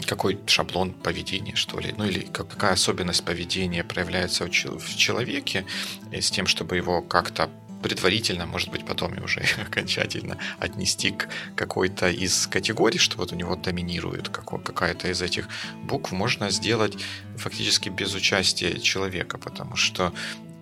какой 0.05 0.39
шаблон 0.47 0.93
поведения, 0.93 1.55
что 1.55 1.79
ли, 1.79 1.93
ну 1.97 2.05
или 2.05 2.21
какая 2.21 2.73
особенность 2.73 3.23
поведения 3.23 3.83
проявляется 3.83 4.45
в 4.45 4.95
человеке, 4.95 5.65
с 6.11 6.31
тем, 6.31 6.47
чтобы 6.47 6.77
его 6.77 7.01
как-то 7.01 7.49
предварительно, 7.81 8.45
может 8.45 8.69
быть, 8.69 8.85
потом 8.85 9.13
и 9.15 9.21
уже 9.21 9.41
окончательно 9.61 10.37
отнести 10.59 11.11
к 11.11 11.29
какой-то 11.55 12.09
из 12.09 12.47
категорий, 12.47 12.99
что 12.99 13.17
вот 13.17 13.31
у 13.31 13.35
него 13.35 13.55
доминирует 13.55 14.29
какая-то 14.29 15.09
из 15.09 15.21
этих 15.21 15.47
букв, 15.83 16.11
можно 16.11 16.49
сделать 16.49 16.97
фактически 17.37 17.89
без 17.89 18.13
участия 18.13 18.79
человека, 18.79 19.37
потому 19.37 19.75
что 19.75 20.13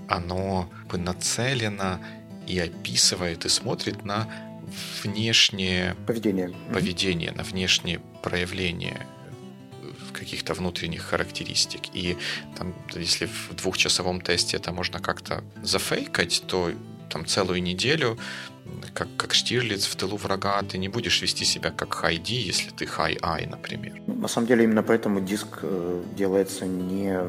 оно 0.08 0.70
бы 0.90 0.98
нацелено 0.98 2.00
и 2.48 2.60
описывает 2.60 3.46
и 3.46 3.50
смотрит 3.50 4.06
на 4.06 4.28
внешнее 5.04 5.96
поведение, 6.06 6.54
поведение 6.74 7.32
на 7.32 7.44
внешнее 7.44 8.00
проявление 8.22 9.06
каких-то 10.20 10.54
внутренних 10.54 11.04
характеристик. 11.04 11.82
И 11.94 12.18
там, 12.58 12.74
если 12.96 13.26
в 13.28 13.56
двухчасовом 13.56 14.22
тесте 14.22 14.58
это 14.58 14.72
можно 14.72 15.00
как-то 15.00 15.44
зафейкать, 15.64 16.44
то 16.48 16.72
там 17.10 17.26
целую 17.26 17.62
неделю, 17.64 18.18
как, 18.94 19.08
как 19.18 19.34
Штирлиц 19.34 19.86
в 19.86 19.96
тылу 19.96 20.18
врага, 20.18 20.62
ты 20.62 20.78
не 20.78 20.90
будешь 20.90 21.22
вести 21.22 21.46
себя 21.46 21.72
как 21.72 21.94
Хайди, 21.94 22.36
если 22.36 22.72
ты 22.72 22.86
Хай-Ай, 22.86 23.46
например. 23.46 24.02
Ну, 24.08 24.16
на 24.16 24.28
самом 24.28 24.48
деле 24.48 24.64
именно 24.64 24.84
поэтому 24.84 25.22
диск 25.22 25.60
э, 25.62 26.04
делается 26.18 26.66
не 26.66 27.20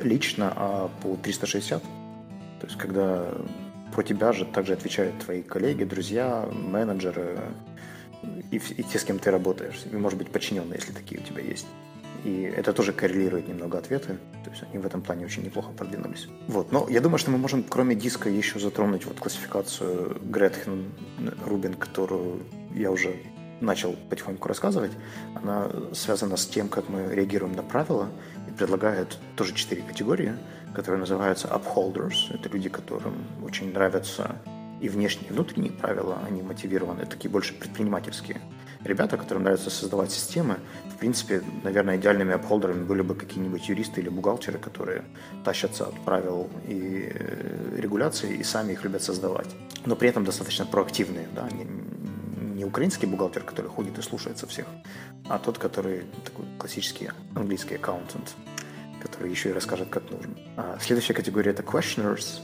лично, 0.00 0.52
а 0.56 0.90
по 1.02 1.16
360. 1.16 1.82
То 1.82 2.66
есть 2.66 2.78
когда 2.78 3.28
про 3.94 4.02
тебя 4.02 4.32
же 4.32 4.44
также 4.44 4.72
отвечают 4.72 5.18
твои 5.18 5.42
коллеги, 5.42 5.84
друзья, 5.84 6.48
менеджеры 6.52 7.40
и, 8.50 8.56
и 8.56 8.82
те, 8.82 8.98
с 8.98 9.04
кем 9.04 9.18
ты 9.18 9.30
работаешь. 9.30 9.80
И, 9.90 9.96
может 9.96 10.18
быть, 10.18 10.28
подчиненные, 10.28 10.78
если 10.78 10.92
такие 10.92 11.20
у 11.20 11.24
тебя 11.24 11.42
есть. 11.42 11.66
И 12.24 12.42
это 12.42 12.72
тоже 12.72 12.92
коррелирует 12.92 13.48
немного 13.48 13.78
ответы. 13.78 14.18
То 14.44 14.50
есть 14.50 14.62
они 14.70 14.78
в 14.78 14.86
этом 14.86 15.02
плане 15.02 15.24
очень 15.24 15.42
неплохо 15.42 15.72
продвинулись. 15.72 16.28
Вот. 16.46 16.72
Но 16.72 16.86
я 16.88 17.00
думаю, 17.00 17.18
что 17.18 17.30
мы 17.30 17.38
можем, 17.38 17.64
кроме 17.64 17.94
диска, 17.94 18.28
еще 18.28 18.58
затронуть 18.58 19.06
вот 19.06 19.18
классификацию 19.18 20.18
Гретхен 20.22 20.92
Рубин, 21.46 21.74
которую 21.74 22.42
я 22.74 22.90
уже 22.90 23.16
начал 23.60 23.94
потихоньку 24.10 24.48
рассказывать. 24.48 24.92
Она 25.34 25.70
связана 25.92 26.36
с 26.36 26.46
тем, 26.46 26.68
как 26.68 26.88
мы 26.88 27.14
реагируем 27.14 27.54
на 27.54 27.62
правила 27.62 28.08
и 28.48 28.52
предлагает 28.52 29.18
тоже 29.36 29.54
четыре 29.54 29.82
категории, 29.82 30.34
которые 30.74 31.00
называются 31.00 31.48
upholders. 31.48 32.32
Это 32.32 32.48
люди, 32.48 32.68
которым 32.68 33.14
очень 33.44 33.72
нравятся 33.72 34.36
и 34.80 34.88
внешние, 34.88 35.30
и 35.30 35.32
внутренние 35.32 35.72
правила, 35.72 36.18
они 36.26 36.42
мотивированы, 36.42 37.06
такие 37.06 37.30
больше 37.30 37.54
предпринимательские 37.54 38.40
ребята, 38.84 39.16
которым 39.16 39.44
нравится 39.44 39.70
создавать 39.70 40.10
системы, 40.10 40.58
в 40.94 40.98
принципе, 40.98 41.42
наверное, 41.64 41.96
идеальными 41.96 42.34
апхолдерами 42.34 42.84
были 42.84 43.02
бы 43.02 43.14
какие-нибудь 43.14 43.68
юристы 43.68 44.00
или 44.00 44.08
бухгалтеры, 44.08 44.58
которые 44.58 45.04
тащатся 45.44 45.86
от 45.86 46.00
правил 46.04 46.50
и 46.66 47.10
э, 47.12 47.78
регуляций 47.78 48.36
и 48.36 48.44
сами 48.44 48.72
их 48.72 48.84
любят 48.84 49.02
создавать. 49.02 49.48
Но 49.84 49.96
при 49.96 50.08
этом 50.08 50.24
достаточно 50.24 50.66
проактивные, 50.66 51.28
да, 51.34 51.48
не, 51.50 51.66
не 52.54 52.64
украинский 52.64 53.08
бухгалтер, 53.08 53.42
который 53.42 53.68
ходит 53.68 53.98
и 53.98 54.02
слушается 54.02 54.46
всех, 54.46 54.66
а 55.28 55.38
тот, 55.38 55.58
который 55.58 56.04
такой 56.24 56.46
классический 56.58 57.10
английский 57.34 57.76
аккаунтант, 57.76 58.34
который 59.02 59.30
еще 59.30 59.50
и 59.50 59.52
расскажет, 59.52 59.88
как 59.88 60.10
нужно. 60.10 60.34
А 60.56 60.78
следующая 60.80 61.14
категория– 61.14 61.50
это 61.52 61.62
questioners. 61.62 62.40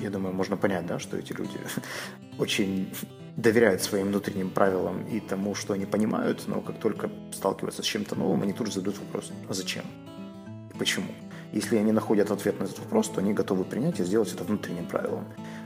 Я 0.00 0.10
думаю, 0.10 0.34
можно 0.34 0.56
понять, 0.56 0.86
да, 0.86 0.98
что 0.98 1.16
эти 1.16 1.32
люди 1.32 1.58
очень 2.38 2.92
доверяют 3.38 3.82
своим 3.82 4.08
внутренним 4.08 4.50
правилам 4.50 5.06
и 5.06 5.20
тому, 5.20 5.54
что 5.54 5.72
они 5.74 5.86
понимают, 5.86 6.42
но 6.48 6.60
как 6.60 6.78
только 6.80 7.08
сталкиваются 7.32 7.82
с 7.82 7.86
чем-то 7.86 8.16
новым, 8.16 8.42
они 8.42 8.52
тут 8.52 8.66
же 8.66 8.72
задают 8.74 8.98
вопрос, 8.98 9.30
а 9.48 9.54
зачем? 9.54 9.84
И 10.74 10.76
почему? 10.76 11.06
Если 11.52 11.76
они 11.76 11.92
находят 11.92 12.32
ответ 12.32 12.58
на 12.58 12.64
этот 12.64 12.80
вопрос, 12.80 13.08
то 13.08 13.20
они 13.20 13.32
готовы 13.32 13.64
принять 13.64 14.00
и 14.00 14.04
сделать 14.04 14.32
это 14.34 14.42
внутренним 14.42 14.86
правилом. 14.86 15.24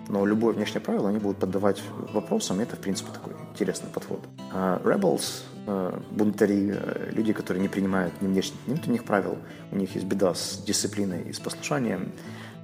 Но 0.08 0.26
любое 0.26 0.52
внешнее 0.52 0.82
правило 0.82 1.08
они 1.08 1.18
будут 1.18 1.38
поддавать 1.38 1.82
вопросам, 2.12 2.60
и 2.60 2.64
это, 2.64 2.76
в 2.76 2.78
принципе, 2.78 3.10
такой 3.10 3.32
интересный 3.50 3.88
подход. 3.88 4.20
А 4.52 4.78
rebels, 4.84 5.42
э, 5.66 5.98
бунтари, 6.10 6.74
э, 6.76 7.10
люди, 7.12 7.32
которые 7.32 7.62
не 7.62 7.68
принимают 7.68 8.20
ни 8.20 8.26
внешних, 8.26 8.58
ни 8.66 8.74
внутренних 8.74 9.04
правил, 9.04 9.38
у 9.70 9.76
них 9.76 9.94
есть 9.94 10.06
беда 10.06 10.34
с 10.34 10.62
дисциплиной 10.66 11.22
и 11.22 11.32
с 11.32 11.40
послушанием, 11.40 12.12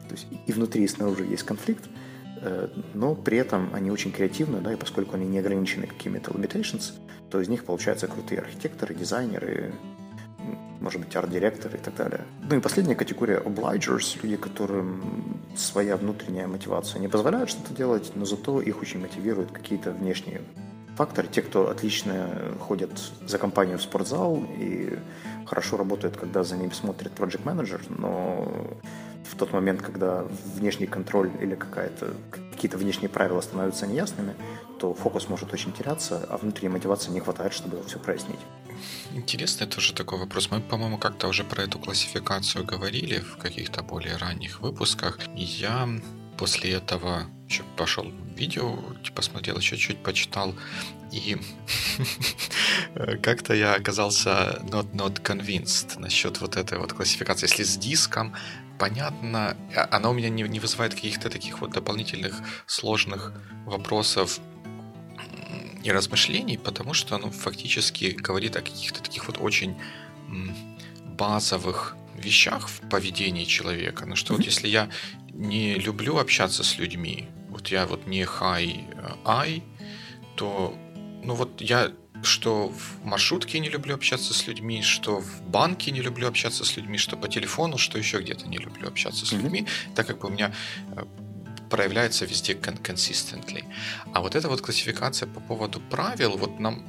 то 0.09 0.15
есть 0.15 0.27
и 0.47 0.53
внутри, 0.53 0.85
и 0.85 0.89
снаружи 0.89 1.25
есть 1.25 1.45
конфликт, 1.45 1.85
но 2.95 3.15
при 3.15 3.39
этом 3.39 3.71
они 3.75 3.91
очень 3.91 4.13
креативны, 4.13 4.61
да, 4.61 4.73
и 4.73 4.77
поскольку 4.77 5.17
они 5.17 5.27
не 5.27 5.39
ограничены 5.39 5.87
какими-то 5.87 6.31
limitations, 6.33 6.93
то 7.31 7.41
из 7.41 7.49
них 7.49 7.65
получаются 7.65 8.07
крутые 8.07 8.41
архитекторы, 8.41 8.95
дизайнеры, 8.95 9.73
может 10.81 11.01
быть, 11.01 11.15
арт-директоры 11.15 11.77
и 11.77 11.81
так 11.81 11.95
далее. 11.97 12.21
Ну 12.49 12.57
и 12.57 12.61
последняя 12.61 12.95
категория 12.95 13.39
obligers, 13.39 14.19
люди, 14.23 14.37
которым 14.37 15.41
своя 15.57 15.97
внутренняя 15.97 16.47
мотивация 16.47 17.01
не 17.01 17.09
позволяет 17.09 17.51
что-то 17.51 17.75
делать, 17.75 18.13
но 18.15 18.25
зато 18.25 18.61
их 18.61 18.81
очень 18.81 19.01
мотивируют 19.01 19.51
какие-то 19.51 19.91
внешние 19.91 20.43
факторы. 20.97 21.29
Те, 21.29 21.43
кто 21.43 21.69
отлично 21.71 22.55
ходят 22.61 22.91
за 23.27 23.39
компанию 23.39 23.79
в 23.79 23.83
спортзал 23.83 24.45
и 24.59 24.99
хорошо 25.47 25.77
работают, 25.77 26.17
когда 26.17 26.43
за 26.43 26.57
ними 26.57 26.71
смотрит 26.71 27.13
project 27.17 27.45
менеджер 27.45 27.81
но 27.89 28.49
в 29.31 29.37
тот 29.37 29.53
момент, 29.53 29.83
когда 29.83 30.25
внешний 30.57 30.87
контроль 30.87 31.31
или 31.41 31.55
какая-то, 31.55 32.15
какие-то 32.53 32.79
внешние 32.79 33.09
правила 33.09 33.41
становятся 33.41 33.87
неясными, 33.87 34.35
то 34.79 34.95
фокус 34.95 35.29
может 35.29 35.53
очень 35.53 35.73
теряться, 35.73 36.27
а 36.29 36.37
внутренней 36.39 36.71
мотивации 36.71 37.11
не 37.11 37.21
хватает, 37.21 37.53
чтобы 37.53 37.83
все 37.85 37.99
прояснить. 37.99 38.41
Интересный 39.13 39.67
тоже 39.67 39.93
такой 39.93 40.19
вопрос. 40.19 40.51
Мы, 40.51 40.61
по-моему, 40.61 40.99
как-то 40.99 41.29
уже 41.29 41.45
про 41.45 41.63
эту 41.63 41.79
классификацию 41.79 42.65
говорили 42.65 43.19
в 43.19 43.37
каких-то 43.37 43.83
более 43.83 44.17
ранних 44.17 44.61
выпусках. 44.61 45.19
И 45.37 45.43
я 45.43 45.89
после 46.37 46.73
этого 46.73 47.27
еще 47.49 47.65
пошел 47.77 48.07
видео, 48.37 48.79
посмотрел, 49.15 49.57
еще 49.57 49.77
чуть 49.77 50.03
почитал, 50.03 50.55
и 51.11 51.37
как-то 53.23 53.55
я 53.55 53.75
оказался 53.75 54.63
not, 54.65 54.93
not 54.93 55.23
convinced 55.23 55.99
насчет 55.99 56.41
вот 56.41 56.57
этой 56.57 56.79
вот 56.79 56.93
классификации. 56.93 57.49
Если 57.49 57.65
с 57.65 57.77
диском, 57.77 58.35
понятно, 58.79 59.57
а, 59.75 59.89
она 59.91 60.11
у 60.11 60.13
меня 60.13 60.29
не, 60.29 60.43
не 60.43 60.61
вызывает 60.61 60.95
каких-то 60.95 61.31
таких 61.31 61.61
вот 61.61 61.71
дополнительных 61.71 62.41
сложных 62.67 63.33
вопросов 63.67 64.41
и 65.83 65.93
размышлений, 65.93 66.59
потому 66.59 66.95
что 66.95 67.17
оно 67.17 67.31
фактически 67.31 68.07
говорит 68.07 68.57
о 68.57 68.61
каких-то 68.61 69.03
таких 69.03 69.27
вот 69.27 69.39
очень 69.41 69.77
базовых 71.05 71.97
вещах 72.15 72.69
в 72.69 72.89
поведении 72.89 73.45
человека. 73.45 74.07
Ну 74.07 74.17
что 74.17 74.35
mm-hmm. 74.35 74.37
вот 74.37 74.47
если 74.47 74.69
я 74.69 74.89
не 75.33 75.75
люблю 75.75 76.19
общаться 76.19 76.65
с 76.65 76.79
людьми, 76.79 77.29
вот 77.49 77.69
я 77.69 77.87
вот 77.87 78.07
не 78.07 78.25
хай-ай, 78.25 79.63
то 80.37 80.75
ну 81.23 81.35
вот 81.35 81.61
я 81.61 81.93
что 82.23 82.69
в 82.69 83.05
маршрутке 83.05 83.59
не 83.59 83.69
люблю 83.69 83.95
общаться 83.95 84.35
с 84.35 84.47
людьми, 84.47 84.83
что 84.83 85.21
в 85.21 85.43
банке 85.43 85.91
не 85.91 86.01
люблю 86.01 86.29
общаться 86.29 86.65
с 86.65 86.77
людьми, 86.77 86.99
что 86.99 87.17
по 87.17 87.29
телефону, 87.29 87.79
что 87.79 87.99
еще 87.99 88.21
где-то 88.21 88.49
не 88.49 88.59
люблю 88.59 88.89
общаться 88.89 89.27
с 89.27 89.33
людьми, 89.33 89.61
mm-hmm. 89.61 89.95
так 89.95 90.07
как 90.07 90.25
у 90.25 90.29
меня 90.29 90.53
э, 90.97 91.05
проявляется 91.71 92.25
везде 92.25 92.55
consistently. 92.55 93.65
А 94.13 94.21
вот 94.21 94.35
эта 94.35 94.49
вот 94.49 94.61
классификация 94.61 95.29
по 95.29 95.41
поводу 95.41 95.81
правил, 95.81 96.37
вот 96.37 96.61
нам 96.61 96.85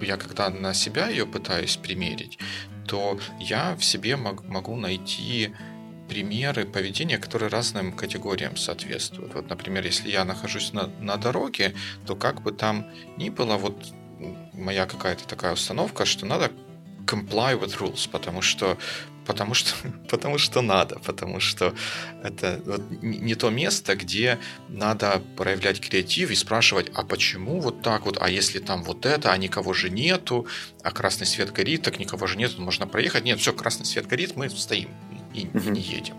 я 0.00 0.16
когда 0.16 0.48
на 0.50 0.74
себя 0.74 1.08
ее 1.08 1.26
пытаюсь 1.26 1.76
примерить, 1.76 2.38
то 2.86 3.18
я 3.40 3.76
в 3.76 3.84
себе 3.84 4.16
могу 4.16 4.76
найти 4.76 5.52
примеры 6.08 6.64
поведения, 6.64 7.18
которые 7.18 7.50
разным 7.50 7.92
категориям 7.92 8.56
соответствуют. 8.56 9.34
Вот, 9.34 9.50
например, 9.50 9.84
если 9.84 10.10
я 10.10 10.24
нахожусь 10.24 10.72
на, 10.72 10.86
на 11.00 11.16
дороге, 11.16 11.74
то 12.06 12.16
как 12.16 12.42
бы 12.42 12.52
там 12.52 12.86
ни 13.18 13.28
было, 13.28 13.56
вот 13.56 13.92
моя 14.52 14.86
какая-то 14.86 15.26
такая 15.26 15.52
установка, 15.52 16.04
что 16.04 16.26
надо 16.26 16.50
comply 17.06 17.58
with 17.58 17.78
rules, 17.78 18.08
потому 18.10 18.42
что 18.42 18.76
потому 19.28 19.54
что, 19.54 19.74
потому 20.10 20.38
что 20.38 20.62
надо, 20.62 20.98
потому 20.98 21.40
что 21.40 21.74
это 22.24 22.60
вот 22.64 22.82
не 23.02 23.34
то 23.34 23.50
место, 23.50 23.94
где 23.94 24.38
надо 24.68 25.22
проявлять 25.36 25.80
креатив 25.80 26.30
и 26.30 26.34
спрашивать, 26.34 26.90
а 26.94 27.04
почему 27.04 27.60
вот 27.60 27.82
так 27.82 28.06
вот, 28.06 28.18
а 28.20 28.30
если 28.30 28.58
там 28.58 28.82
вот 28.82 29.06
это, 29.06 29.32
а 29.32 29.36
никого 29.36 29.74
же 29.74 29.90
нету, 29.90 30.46
а 30.82 30.90
красный 30.90 31.26
свет 31.26 31.52
горит, 31.52 31.82
так 31.82 31.98
никого 31.98 32.26
же 32.26 32.38
нету, 32.38 32.60
можно 32.62 32.86
проехать. 32.86 33.24
Нет, 33.24 33.38
все, 33.38 33.52
красный 33.52 33.86
свет 33.86 34.06
горит, 34.06 34.36
мы 34.36 34.48
стоим 34.50 34.88
и, 35.34 35.40
и 35.40 35.70
не 35.70 35.80
едем. 35.80 36.16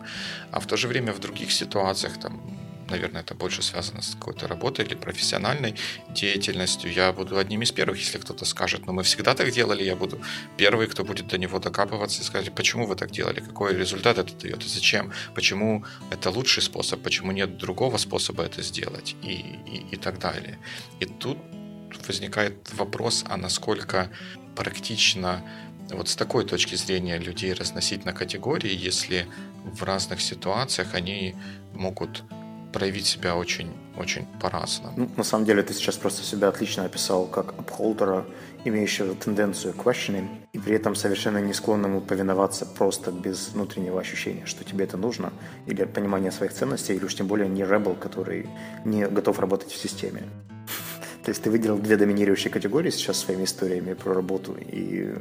А 0.52 0.60
в 0.60 0.68
то 0.68 0.78
же 0.78 0.88
время 0.88 1.12
в 1.12 1.20
других 1.20 1.52
ситуациях 1.52 2.20
там 2.20 2.42
наверное, 2.90 3.22
это 3.22 3.36
больше 3.36 3.62
связано 3.62 4.02
с 4.02 4.16
какой-то 4.16 4.48
работой 4.48 4.86
или 4.86 4.96
профессиональной 4.96 5.76
деятельностью. 6.10 6.92
Я 6.92 7.12
буду 7.14 7.38
одним 7.38 7.62
из 7.62 7.72
первых, 7.72 8.00
если 8.00 8.18
кто-то 8.18 8.46
скажет, 8.46 8.86
но 8.86 8.94
мы 8.94 9.04
всегда 9.04 9.34
так 9.36 9.52
делали, 9.52 9.84
я 9.84 9.96
буду 9.96 10.22
первый, 10.58 10.88
кто 10.88 11.04
будет 11.04 11.28
до 11.28 11.38
него 11.38 11.60
докапываться 11.60 12.22
и 12.22 12.26
сказать, 12.26 12.54
почему 12.54 12.86
вы 12.86 12.96
так 12.96 13.12
делали, 13.12 13.40
какой 13.40 13.76
результат 13.76 14.18
это 14.18 14.34
дает, 14.36 14.64
зачем, 14.64 15.12
почему 15.36 15.86
это 16.12 16.30
лучший 16.30 16.64
способ, 16.64 17.02
почему 17.02 17.32
нет 17.32 17.58
другого 17.58 17.98
способа 17.98 18.44
это 18.44 18.62
сделать? 18.62 19.16
И, 19.22 19.34
и, 19.66 19.86
и 19.92 19.96
так 19.96 20.20
далее. 20.20 20.58
И 21.00 21.06
тут 21.06 21.38
возникает 22.08 22.74
вопрос, 22.74 23.24
а 23.28 23.38
насколько 23.38 24.10
практично 24.56 25.44
вот 25.92 26.10
с 26.10 26.16
такой 26.16 26.46
точки 26.46 26.76
зрения 26.76 27.18
людей 27.18 27.54
разносить 27.54 28.06
на 28.06 28.14
категории, 28.14 28.74
если 28.74 29.28
в 29.64 29.84
разных 29.84 30.22
ситуациях 30.22 30.94
они 30.94 31.36
могут 31.74 32.24
проявить 32.72 33.06
себя 33.06 33.36
очень, 33.36 33.72
очень 33.98 34.26
по-разному. 34.42 34.94
Ну, 34.98 35.10
на 35.18 35.24
самом 35.24 35.46
деле 35.46 35.64
ты 35.64 35.74
сейчас 35.74 35.96
просто 35.96 36.24
себя 36.24 36.48
отлично 36.48 36.86
описал 36.86 37.26
как 37.26 37.54
апхолдера, 37.60 38.26
имеющего 38.66 39.16
тенденцию 39.16 39.74
questioning, 39.74 40.28
и 40.54 40.60
при 40.60 40.76
этом 40.76 40.96
совершенно 40.96 41.38
не 41.40 41.54
склонному 41.54 42.02
повиноваться 42.02 42.66
просто 42.66 43.12
без 43.12 43.50
внутреннего 43.50 44.00
ощущения, 44.00 44.46
что 44.46 44.64
тебе 44.64 44.84
это 44.84 44.98
нужно, 44.98 45.32
или 45.66 45.86
понимания 45.86 46.32
своих 46.32 46.54
ценностей, 46.54 46.96
или 46.96 47.06
уж 47.06 47.16
тем 47.16 47.28
более 47.28 47.48
не 47.48 47.64
ребел, 47.64 47.96
который 47.96 48.50
не 48.86 49.08
готов 49.08 49.40
работать 49.40 49.72
в 49.72 49.78
системе. 49.78 50.24
То 51.30 51.32
есть 51.32 51.44
ты 51.44 51.52
выделил 51.52 51.78
две 51.78 51.96
доминирующие 51.96 52.52
категории 52.52 52.90
сейчас 52.90 53.20
своими 53.20 53.44
историями 53.44 53.94
про 53.94 54.16
работу 54.16 54.58
и 54.60 55.14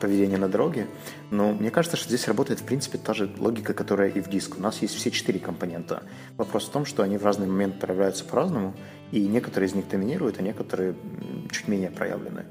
поведение 0.00 0.38
на 0.38 0.48
дороге. 0.48 0.86
Но 1.30 1.52
мне 1.52 1.70
кажется, 1.70 1.98
что 1.98 2.08
здесь 2.08 2.26
работает, 2.28 2.60
в 2.60 2.64
принципе, 2.64 2.96
та 2.96 3.12
же 3.12 3.30
логика, 3.36 3.74
которая 3.74 4.08
и 4.08 4.22
в 4.22 4.30
диск. 4.30 4.56
У 4.56 4.62
нас 4.62 4.80
есть 4.80 4.94
все 4.94 5.10
четыре 5.10 5.38
компонента. 5.38 6.02
Вопрос 6.38 6.64
в 6.64 6.70
том, 6.70 6.86
что 6.86 7.02
они 7.02 7.18
в 7.18 7.26
разный 7.26 7.46
момент 7.46 7.78
проявляются 7.78 8.24
по-разному, 8.24 8.74
и 9.12 9.20
некоторые 9.20 9.68
из 9.68 9.74
них 9.74 9.86
доминируют, 9.90 10.38
а 10.38 10.42
некоторые 10.42 10.94
чуть 11.50 11.68
менее 11.68 11.90
проявлены. 11.90 12.46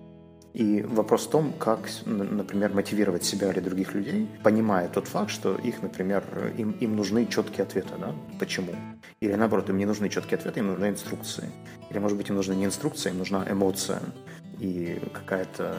И 0.57 0.81
вопрос 0.81 1.27
в 1.27 1.29
том, 1.29 1.53
как, 1.53 1.87
например, 2.07 2.73
мотивировать 2.73 3.23
себя 3.23 3.51
или 3.51 3.59
других 3.59 3.93
людей, 3.93 4.27
понимая 4.41 4.87
тот 4.87 5.07
факт, 5.07 5.29
что 5.29 5.55
их, 5.55 5.83
например, 5.83 6.23
им, 6.57 6.71
им 6.71 6.95
нужны 6.95 7.27
четкие 7.27 7.61
ответы, 7.61 7.93
да, 7.99 8.15
почему. 8.39 8.71
Или 9.19 9.35
наоборот, 9.35 9.69
им 9.69 9.77
не 9.77 9.85
нужны 9.85 10.09
четкие 10.09 10.39
ответы, 10.39 10.61
им 10.61 10.67
нужны 10.67 10.89
инструкции. 10.89 11.51
Или, 11.91 11.99
может 11.99 12.17
быть, 12.17 12.29
им 12.29 12.35
нужна 12.37 12.55
не 12.55 12.65
инструкция, 12.65 13.11
им 13.11 13.19
нужна 13.19 13.45
эмоция 13.47 14.01
и 14.57 14.99
какая-то 15.13 15.77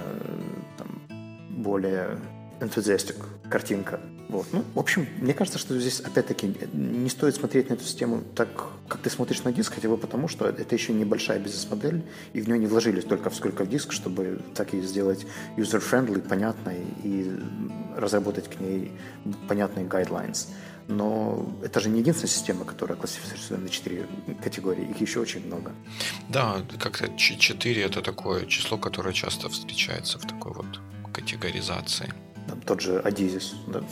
там, 0.77 1.03
более 1.51 2.17
энтузиастик 2.61 3.17
картинка. 3.51 3.99
Вот. 4.29 4.47
Ну, 4.53 4.63
в 4.75 4.79
общем, 4.79 5.07
мне 5.21 5.33
кажется, 5.33 5.59
что 5.59 5.79
здесь, 5.79 6.01
опять-таки, 6.01 6.55
не 6.73 7.09
стоит 7.09 7.35
смотреть 7.35 7.71
на 7.71 7.75
эту 7.75 7.85
систему 7.85 8.23
так, 8.35 8.49
как 8.87 9.01
ты 9.01 9.09
смотришь 9.09 9.43
на 9.45 9.53
диск, 9.53 9.75
хотя 9.75 9.89
бы 9.89 9.97
потому, 9.97 10.29
что 10.29 10.47
это 10.47 10.75
еще 10.75 10.93
небольшая 10.93 11.39
бизнес-модель, 11.39 12.03
и 12.35 12.41
в 12.41 12.49
нее 12.49 12.59
не 12.59 12.67
вложились 12.67 13.05
только 13.05 13.31
сколько 13.31 13.65
в 13.65 13.69
диск, 13.69 13.93
чтобы 13.93 14.41
так 14.55 14.75
и 14.75 14.83
сделать 14.83 15.27
user-friendly, 15.57 16.21
понятной 16.21 16.85
и 17.03 17.33
разработать 17.97 18.49
к 18.49 18.61
ней 18.61 18.93
понятные 19.49 19.87
guidelines. 19.87 20.49
Но 20.89 21.47
это 21.63 21.81
же 21.81 21.89
не 21.91 22.01
единственная 22.01 22.31
система, 22.31 22.65
которая 22.65 22.99
классифицируется 22.99 23.57
на 23.59 23.69
четыре 23.69 24.07
категории. 24.43 24.91
Их 24.91 25.01
еще 25.01 25.21
очень 25.21 25.47
много. 25.47 25.73
Да, 26.31 26.63
как-то 26.79 27.15
4 27.15 27.83
это 27.83 28.01
такое 28.01 28.47
число, 28.47 28.79
которое 28.79 29.13
часто 29.13 29.49
встречается 29.51 30.19
в 30.19 30.27
такой 30.27 30.53
вот 30.53 30.81
категоризации. 31.13 32.13
Там 32.49 32.61
тот 32.63 32.81
же 32.81 32.99
Адизис, 33.01 33.55
да? 33.67 33.83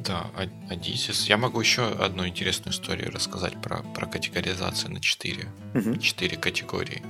Да, 0.00 0.30
Адизис. 0.68 1.26
Я 1.28 1.36
могу 1.36 1.60
еще 1.60 1.86
одну 1.86 2.26
интересную 2.26 2.74
историю 2.74 3.12
рассказать 3.12 3.60
про, 3.60 3.82
про 3.94 4.06
категоризацию 4.06 4.92
на 4.92 5.00
четыре. 5.00 5.48
Угу. 5.74 5.96
Четыре 5.96 6.36
категории. 6.36 7.02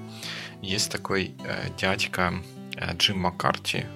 Есть 0.61 0.91
такой 0.91 1.33
э, 1.45 1.69
дядька 1.79 2.35
э, 2.77 2.95
Джим 2.97 3.21
Маккарти, 3.21 3.87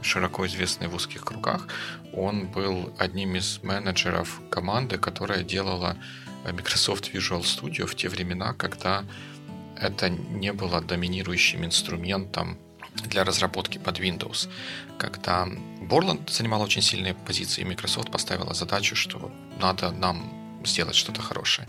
широко 0.00 0.46
известный 0.46 0.88
в 0.88 0.94
узких 0.94 1.24
кругах. 1.24 1.66
Он 2.12 2.46
был 2.46 2.92
одним 2.98 3.34
из 3.36 3.62
менеджеров 3.62 4.40
команды, 4.50 4.98
которая 4.98 5.42
делала 5.42 5.96
э, 6.44 6.52
Microsoft 6.52 7.12
Visual 7.12 7.42
Studio 7.42 7.86
в 7.86 7.96
те 7.96 8.08
времена, 8.08 8.52
когда 8.52 9.04
это 9.76 10.08
не 10.08 10.52
было 10.52 10.80
доминирующим 10.80 11.64
инструментом 11.64 12.58
для 13.04 13.24
разработки 13.24 13.78
под 13.78 14.00
Windows. 14.00 14.48
Когда 14.98 15.46
Borland 15.80 16.30
занимал 16.30 16.62
очень 16.62 16.82
сильные 16.82 17.14
позиции, 17.14 17.64
Microsoft 17.64 18.10
поставила 18.10 18.54
задачу, 18.54 18.96
что 18.96 19.30
надо 19.60 19.90
нам 19.90 20.32
сделать 20.64 20.96
что-то 20.96 21.22
хорошее. 21.22 21.68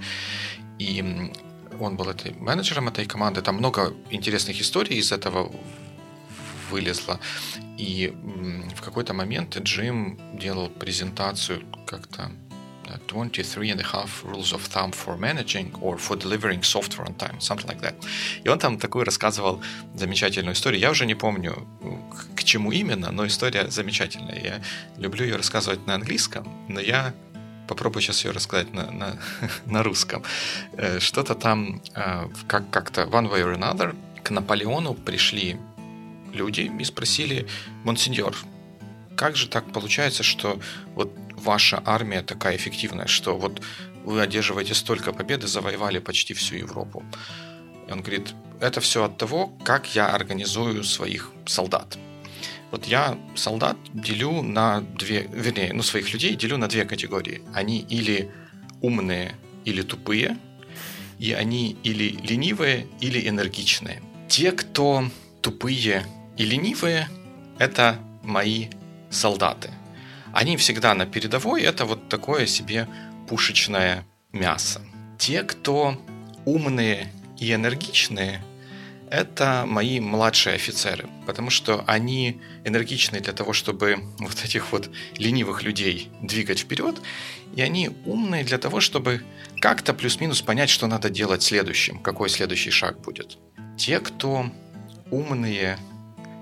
И 0.79 1.31
он 1.79 1.95
был 1.95 2.09
этой, 2.09 2.33
менеджером 2.33 2.87
этой 2.87 3.05
команды. 3.05 3.41
Там 3.41 3.55
много 3.55 3.93
интересных 4.09 4.59
историй 4.61 4.97
из 4.97 5.11
этого 5.11 5.51
вылезло. 6.71 7.19
И 7.77 8.13
в 8.75 8.81
какой-то 8.81 9.13
момент 9.13 9.57
Джим 9.57 10.19
делал 10.39 10.69
презентацию 10.69 11.65
как-то 11.85 12.31
23 13.07 13.71
and 13.71 13.81
a 13.81 13.83
half 13.83 14.23
rules 14.23 14.53
of 14.53 14.61
thumb 14.61 14.91
for 14.91 15.17
managing 15.17 15.73
or 15.81 15.97
for 15.97 16.15
delivering 16.15 16.63
software 16.63 17.07
on 17.07 17.15
time, 17.15 17.39
something 17.39 17.67
like 17.67 17.81
that. 17.81 17.95
И 18.43 18.49
он 18.49 18.59
там 18.59 18.77
такую 18.77 19.05
рассказывал 19.05 19.61
замечательную 19.95 20.53
историю. 20.53 20.81
Я 20.81 20.91
уже 20.91 21.05
не 21.05 21.15
помню, 21.15 21.67
к 22.35 22.43
чему 22.43 22.71
именно, 22.71 23.11
но 23.11 23.25
история 23.25 23.69
замечательная. 23.69 24.41
Я 24.43 24.61
люблю 24.97 25.25
ее 25.25 25.35
рассказывать 25.35 25.85
на 25.87 25.95
английском, 25.95 26.47
но 26.69 26.79
я 26.79 27.13
попробую 27.67 28.01
сейчас 28.01 28.25
ее 28.25 28.31
рассказать 28.31 28.73
на, 28.73 28.91
на, 28.91 29.19
на 29.65 29.83
русском. 29.83 30.23
Э, 30.73 30.99
что-то 30.99 31.35
там, 31.35 31.81
э, 31.93 32.27
как, 32.47 32.69
как-то 32.69 33.01
one 33.03 33.29
way 33.31 33.43
or 33.43 33.55
another, 33.57 33.95
к 34.23 34.31
Наполеону 34.31 34.93
пришли 34.93 35.57
люди 36.33 36.71
и 36.79 36.83
спросили, 36.83 37.47
монсеньор, 37.83 38.35
как 39.15 39.35
же 39.35 39.47
так 39.47 39.71
получается, 39.71 40.23
что 40.23 40.59
вот 40.95 41.11
ваша 41.37 41.81
армия 41.85 42.21
такая 42.21 42.55
эффективная, 42.57 43.07
что 43.07 43.37
вот 43.37 43.61
вы 44.03 44.21
одерживаете 44.21 44.73
столько 44.73 45.13
побед 45.13 45.43
и 45.43 45.47
завоевали 45.47 45.99
почти 45.99 46.33
всю 46.33 46.55
Европу. 46.55 47.03
И 47.87 47.91
он 47.91 48.01
говорит, 48.01 48.33
это 48.59 48.81
все 48.81 49.03
от 49.03 49.17
того, 49.17 49.47
как 49.63 49.95
я 49.95 50.09
организую 50.09 50.83
своих 50.83 51.31
солдат. 51.45 51.97
Вот 52.71 52.85
я 52.85 53.17
солдат 53.35 53.77
делю 53.93 54.41
на 54.41 54.81
две, 54.81 55.29
вернее, 55.31 55.71
ну, 55.73 55.83
своих 55.83 56.11
людей 56.13 56.35
делю 56.35 56.57
на 56.57 56.67
две 56.67 56.83
категории. 56.85 57.41
Они 57.53 57.79
или 57.79 58.29
умные, 58.81 59.35
или 59.63 59.81
тупые, 59.83 60.37
и 61.19 61.31
они 61.31 61.77
или 61.83 62.17
ленивые, 62.27 62.87
или 62.99 63.27
энергичные. 63.27 64.01
Те, 64.27 64.51
кто 64.51 65.09
тупые 65.41 66.05
и 66.35 66.45
ленивые, 66.45 67.07
это 67.57 67.99
мои 68.23 68.67
солдаты. 69.09 69.71
Они 70.37 70.55
всегда 70.55 70.93
на 70.93 71.07
передовой, 71.07 71.63
это 71.63 71.85
вот 71.85 72.09
такое 72.09 72.45
себе 72.45 72.87
пушечное 73.27 74.05
мясо. 74.31 74.81
Те, 75.17 75.41
кто 75.41 75.99
умные 76.45 77.11
и 77.39 77.51
энергичные, 77.51 78.43
это 79.09 79.63
мои 79.65 79.99
младшие 79.99 80.53
офицеры, 80.53 81.09
потому 81.25 81.49
что 81.49 81.83
они 81.87 82.39
энергичны 82.65 83.19
для 83.19 83.33
того, 83.33 83.51
чтобы 83.51 83.97
вот 84.19 84.45
этих 84.45 84.71
вот 84.71 84.91
ленивых 85.17 85.63
людей 85.63 86.11
двигать 86.21 86.59
вперед, 86.59 87.01
и 87.55 87.63
они 87.63 87.89
умные 88.05 88.43
для 88.43 88.59
того, 88.59 88.79
чтобы 88.79 89.23
как-то 89.59 89.95
плюс-минус 89.95 90.43
понять, 90.43 90.69
что 90.69 90.85
надо 90.85 91.09
делать 91.09 91.41
следующим, 91.41 91.97
какой 91.97 92.29
следующий 92.29 92.69
шаг 92.69 93.01
будет. 93.01 93.39
Те, 93.75 93.99
кто 93.99 94.51
умные 95.09 95.79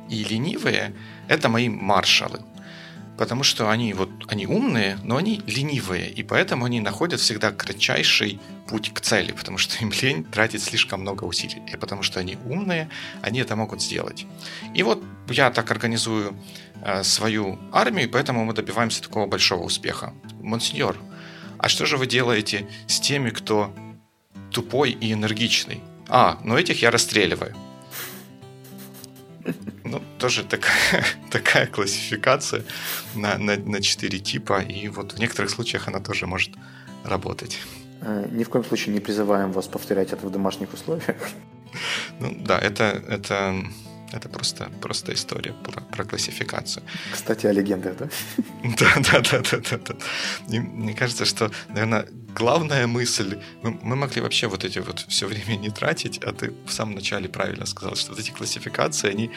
и 0.10 0.22
ленивые, 0.26 0.94
это 1.30 1.48
мои 1.48 1.70
маршалы– 1.70 2.42
потому 3.18 3.44
что 3.44 3.70
они 3.70 3.94
вот 3.94 4.10
они 4.28 4.46
умные, 4.48 4.98
но 5.04 5.18
они 5.18 5.42
ленивые, 5.48 6.10
и 6.10 6.24
поэтому 6.24 6.66
они 6.66 6.80
находят 6.80 7.20
всегда 7.20 7.52
кратчайший 7.52 8.40
путь 8.68 8.94
к 8.94 9.02
цели, 9.02 9.32
потому 9.32 9.58
что 9.58 9.78
им 9.84 9.92
лень 10.02 10.24
тратить 10.24 10.64
слишком 10.64 11.02
много 11.02 11.24
усилий, 11.24 11.62
и 11.72 11.78
потому 11.78 12.04
что 12.04 12.20
они 12.20 12.38
умные, 12.46 12.90
они 13.22 13.40
это 13.40 13.56
могут 13.56 13.82
сделать. 13.82 14.26
И 14.74 14.84
вот 14.84 15.04
я 15.30 15.52
так 15.52 15.70
организую 15.72 16.38
э, 16.82 17.04
свою 17.04 17.60
армию, 17.72 18.08
и 18.08 18.12
поэтому 18.12 18.46
мы 18.46 18.54
добиваемся 18.54 19.02
такого 19.02 19.28
большого 19.28 19.64
успеха. 19.64 20.14
Монсеньор, 20.42 20.98
а 21.58 21.70
что 21.70 21.86
же 21.86 21.98
вы 21.98 22.08
делаете 22.08 22.68
с 22.88 23.00
теми, 23.00 23.30
кто 23.30 23.74
тупой 24.52 24.92
и 24.92 25.14
энергичный? 25.14 25.82
А, 26.08 26.38
ну 26.44 26.58
этих 26.58 26.82
я 26.82 26.92
расстреливаю. 26.92 27.56
Ну, 29.86 30.02
тоже 30.18 30.44
такая, 30.44 31.06
такая 31.32 31.68
классификация 31.68 32.64
на, 33.16 33.38
на, 33.38 33.56
на 33.56 33.82
4 33.82 34.20
типа, 34.20 34.62
и 34.62 34.90
вот 34.90 35.14
в 35.14 35.20
некоторых 35.20 35.52
случаях 35.52 35.88
она 35.88 36.00
тоже 36.00 36.26
может 36.26 36.52
работать. 37.04 37.60
Э, 38.02 38.28
ни 38.32 38.44
в 38.44 38.50
коем 38.50 38.66
случае 38.66 38.96
не 38.96 39.00
призываем 39.00 39.52
вас 39.52 39.68
повторять 39.68 40.12
это 40.12 40.26
в 40.26 40.32
домашних 40.32 40.74
условиях. 40.74 41.16
Ну 42.20 42.36
да, 42.40 42.58
это, 42.58 42.84
это, 42.84 43.56
это 44.12 44.30
просто, 44.30 44.70
просто 44.82 45.14
история 45.14 45.54
про, 45.54 45.82
про 45.82 46.06
классификацию. 46.06 46.84
Кстати, 47.12 47.48
о 47.48 47.52
легендах, 47.52 47.98
да? 47.98 48.10
Да, 48.80 49.22
да, 49.22 49.22
да, 49.22 49.42
да, 49.42 49.78
да. 49.78 49.96
И 50.50 50.60
мне 50.60 50.94
кажется, 50.94 51.26
что, 51.26 51.52
наверное, 51.70 52.08
главная 52.36 52.88
мысль, 52.88 53.40
мы, 53.64 53.80
мы 53.82 53.96
могли 53.96 54.22
вообще 54.22 54.48
вот 54.48 54.64
эти 54.64 54.80
вот 54.80 55.06
все 55.08 55.28
время 55.28 55.58
не 55.58 55.70
тратить, 55.70 56.24
а 56.24 56.32
ты 56.32 56.54
в 56.66 56.72
самом 56.72 56.96
начале 56.96 57.30
правильно 57.30 57.66
сказал, 57.66 57.96
что 57.96 58.12
вот 58.12 58.20
эти 58.20 58.32
классификации, 58.32 59.10
они 59.10 59.32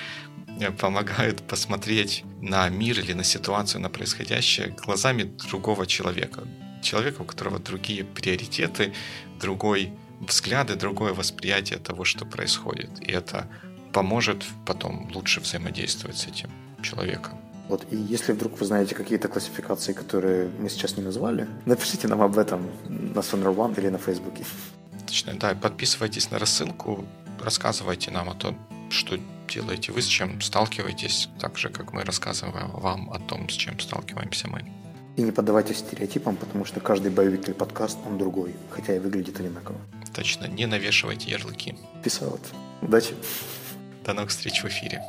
э, 0.60 0.70
помогают 0.70 1.46
посмотреть 1.46 2.24
на 2.42 2.68
мир 2.68 3.00
или 3.00 3.14
на 3.14 3.24
ситуацию, 3.24 3.80
на 3.80 3.88
происходящее 3.88 4.68
глазами 4.68 5.24
другого 5.50 5.86
человека. 5.86 6.42
Человека, 6.82 7.22
у 7.22 7.24
которого 7.24 7.58
другие 7.58 8.04
приоритеты, 8.04 8.92
другой 9.40 9.92
взгляды, 10.20 10.74
другое 10.74 11.12
восприятие 11.12 11.78
того, 11.78 12.04
что 12.04 12.24
происходит. 12.24 12.90
И 13.00 13.12
это 13.12 13.48
поможет 13.92 14.44
потом 14.66 15.10
лучше 15.14 15.40
взаимодействовать 15.40 16.18
с 16.18 16.26
этим 16.26 16.50
человеком. 16.82 17.38
Вот, 17.68 17.86
и 17.90 17.96
если 17.96 18.32
вдруг 18.32 18.58
вы 18.60 18.66
знаете 18.66 18.94
какие-то 18.94 19.28
классификации, 19.28 19.92
которые 19.92 20.50
мы 20.58 20.70
сейчас 20.70 20.96
не 20.96 21.02
назвали, 21.02 21.46
напишите 21.66 22.08
нам 22.08 22.22
об 22.22 22.38
этом 22.38 22.70
на 22.88 23.20
Sonar 23.20 23.54
One 23.54 23.78
или 23.78 23.90
на 23.90 23.98
Фейсбуке. 23.98 24.44
Точно, 25.06 25.34
да, 25.34 25.54
подписывайтесь 25.54 26.30
на 26.30 26.38
рассылку, 26.38 27.04
рассказывайте 27.44 28.10
нам 28.10 28.30
о 28.30 28.34
том, 28.34 28.56
что 28.90 29.18
делаете 29.48 29.92
вы, 29.92 30.00
с 30.00 30.06
чем 30.06 30.40
сталкиваетесь, 30.40 31.28
так 31.40 31.58
же, 31.58 31.68
как 31.68 31.92
мы 31.92 32.04
рассказываем 32.04 32.70
вам 32.70 33.10
о 33.10 33.18
том, 33.18 33.48
с 33.48 33.52
чем 33.52 33.78
сталкиваемся 33.80 34.48
мы. 34.48 34.64
И 35.16 35.22
не 35.22 35.32
поддавайтесь 35.32 35.78
стереотипам, 35.78 36.36
потому 36.36 36.64
что 36.64 36.80
каждый 36.80 37.10
боевик 37.10 37.48
или 37.48 37.54
подкаст, 37.54 37.98
он 38.06 38.18
другой, 38.18 38.54
хотя 38.70 38.94
и 38.94 38.98
выглядит 38.98 39.40
одинаково. 39.40 39.78
Точно, 40.14 40.46
не 40.46 40.66
навешивайте 40.66 41.30
ярлыки. 41.30 41.76
Out. 42.04 42.40
Удачи. 42.82 43.14
До 44.08 44.14
новых 44.14 44.30
встреч 44.30 44.62
в 44.62 44.66
эфире. 44.68 45.02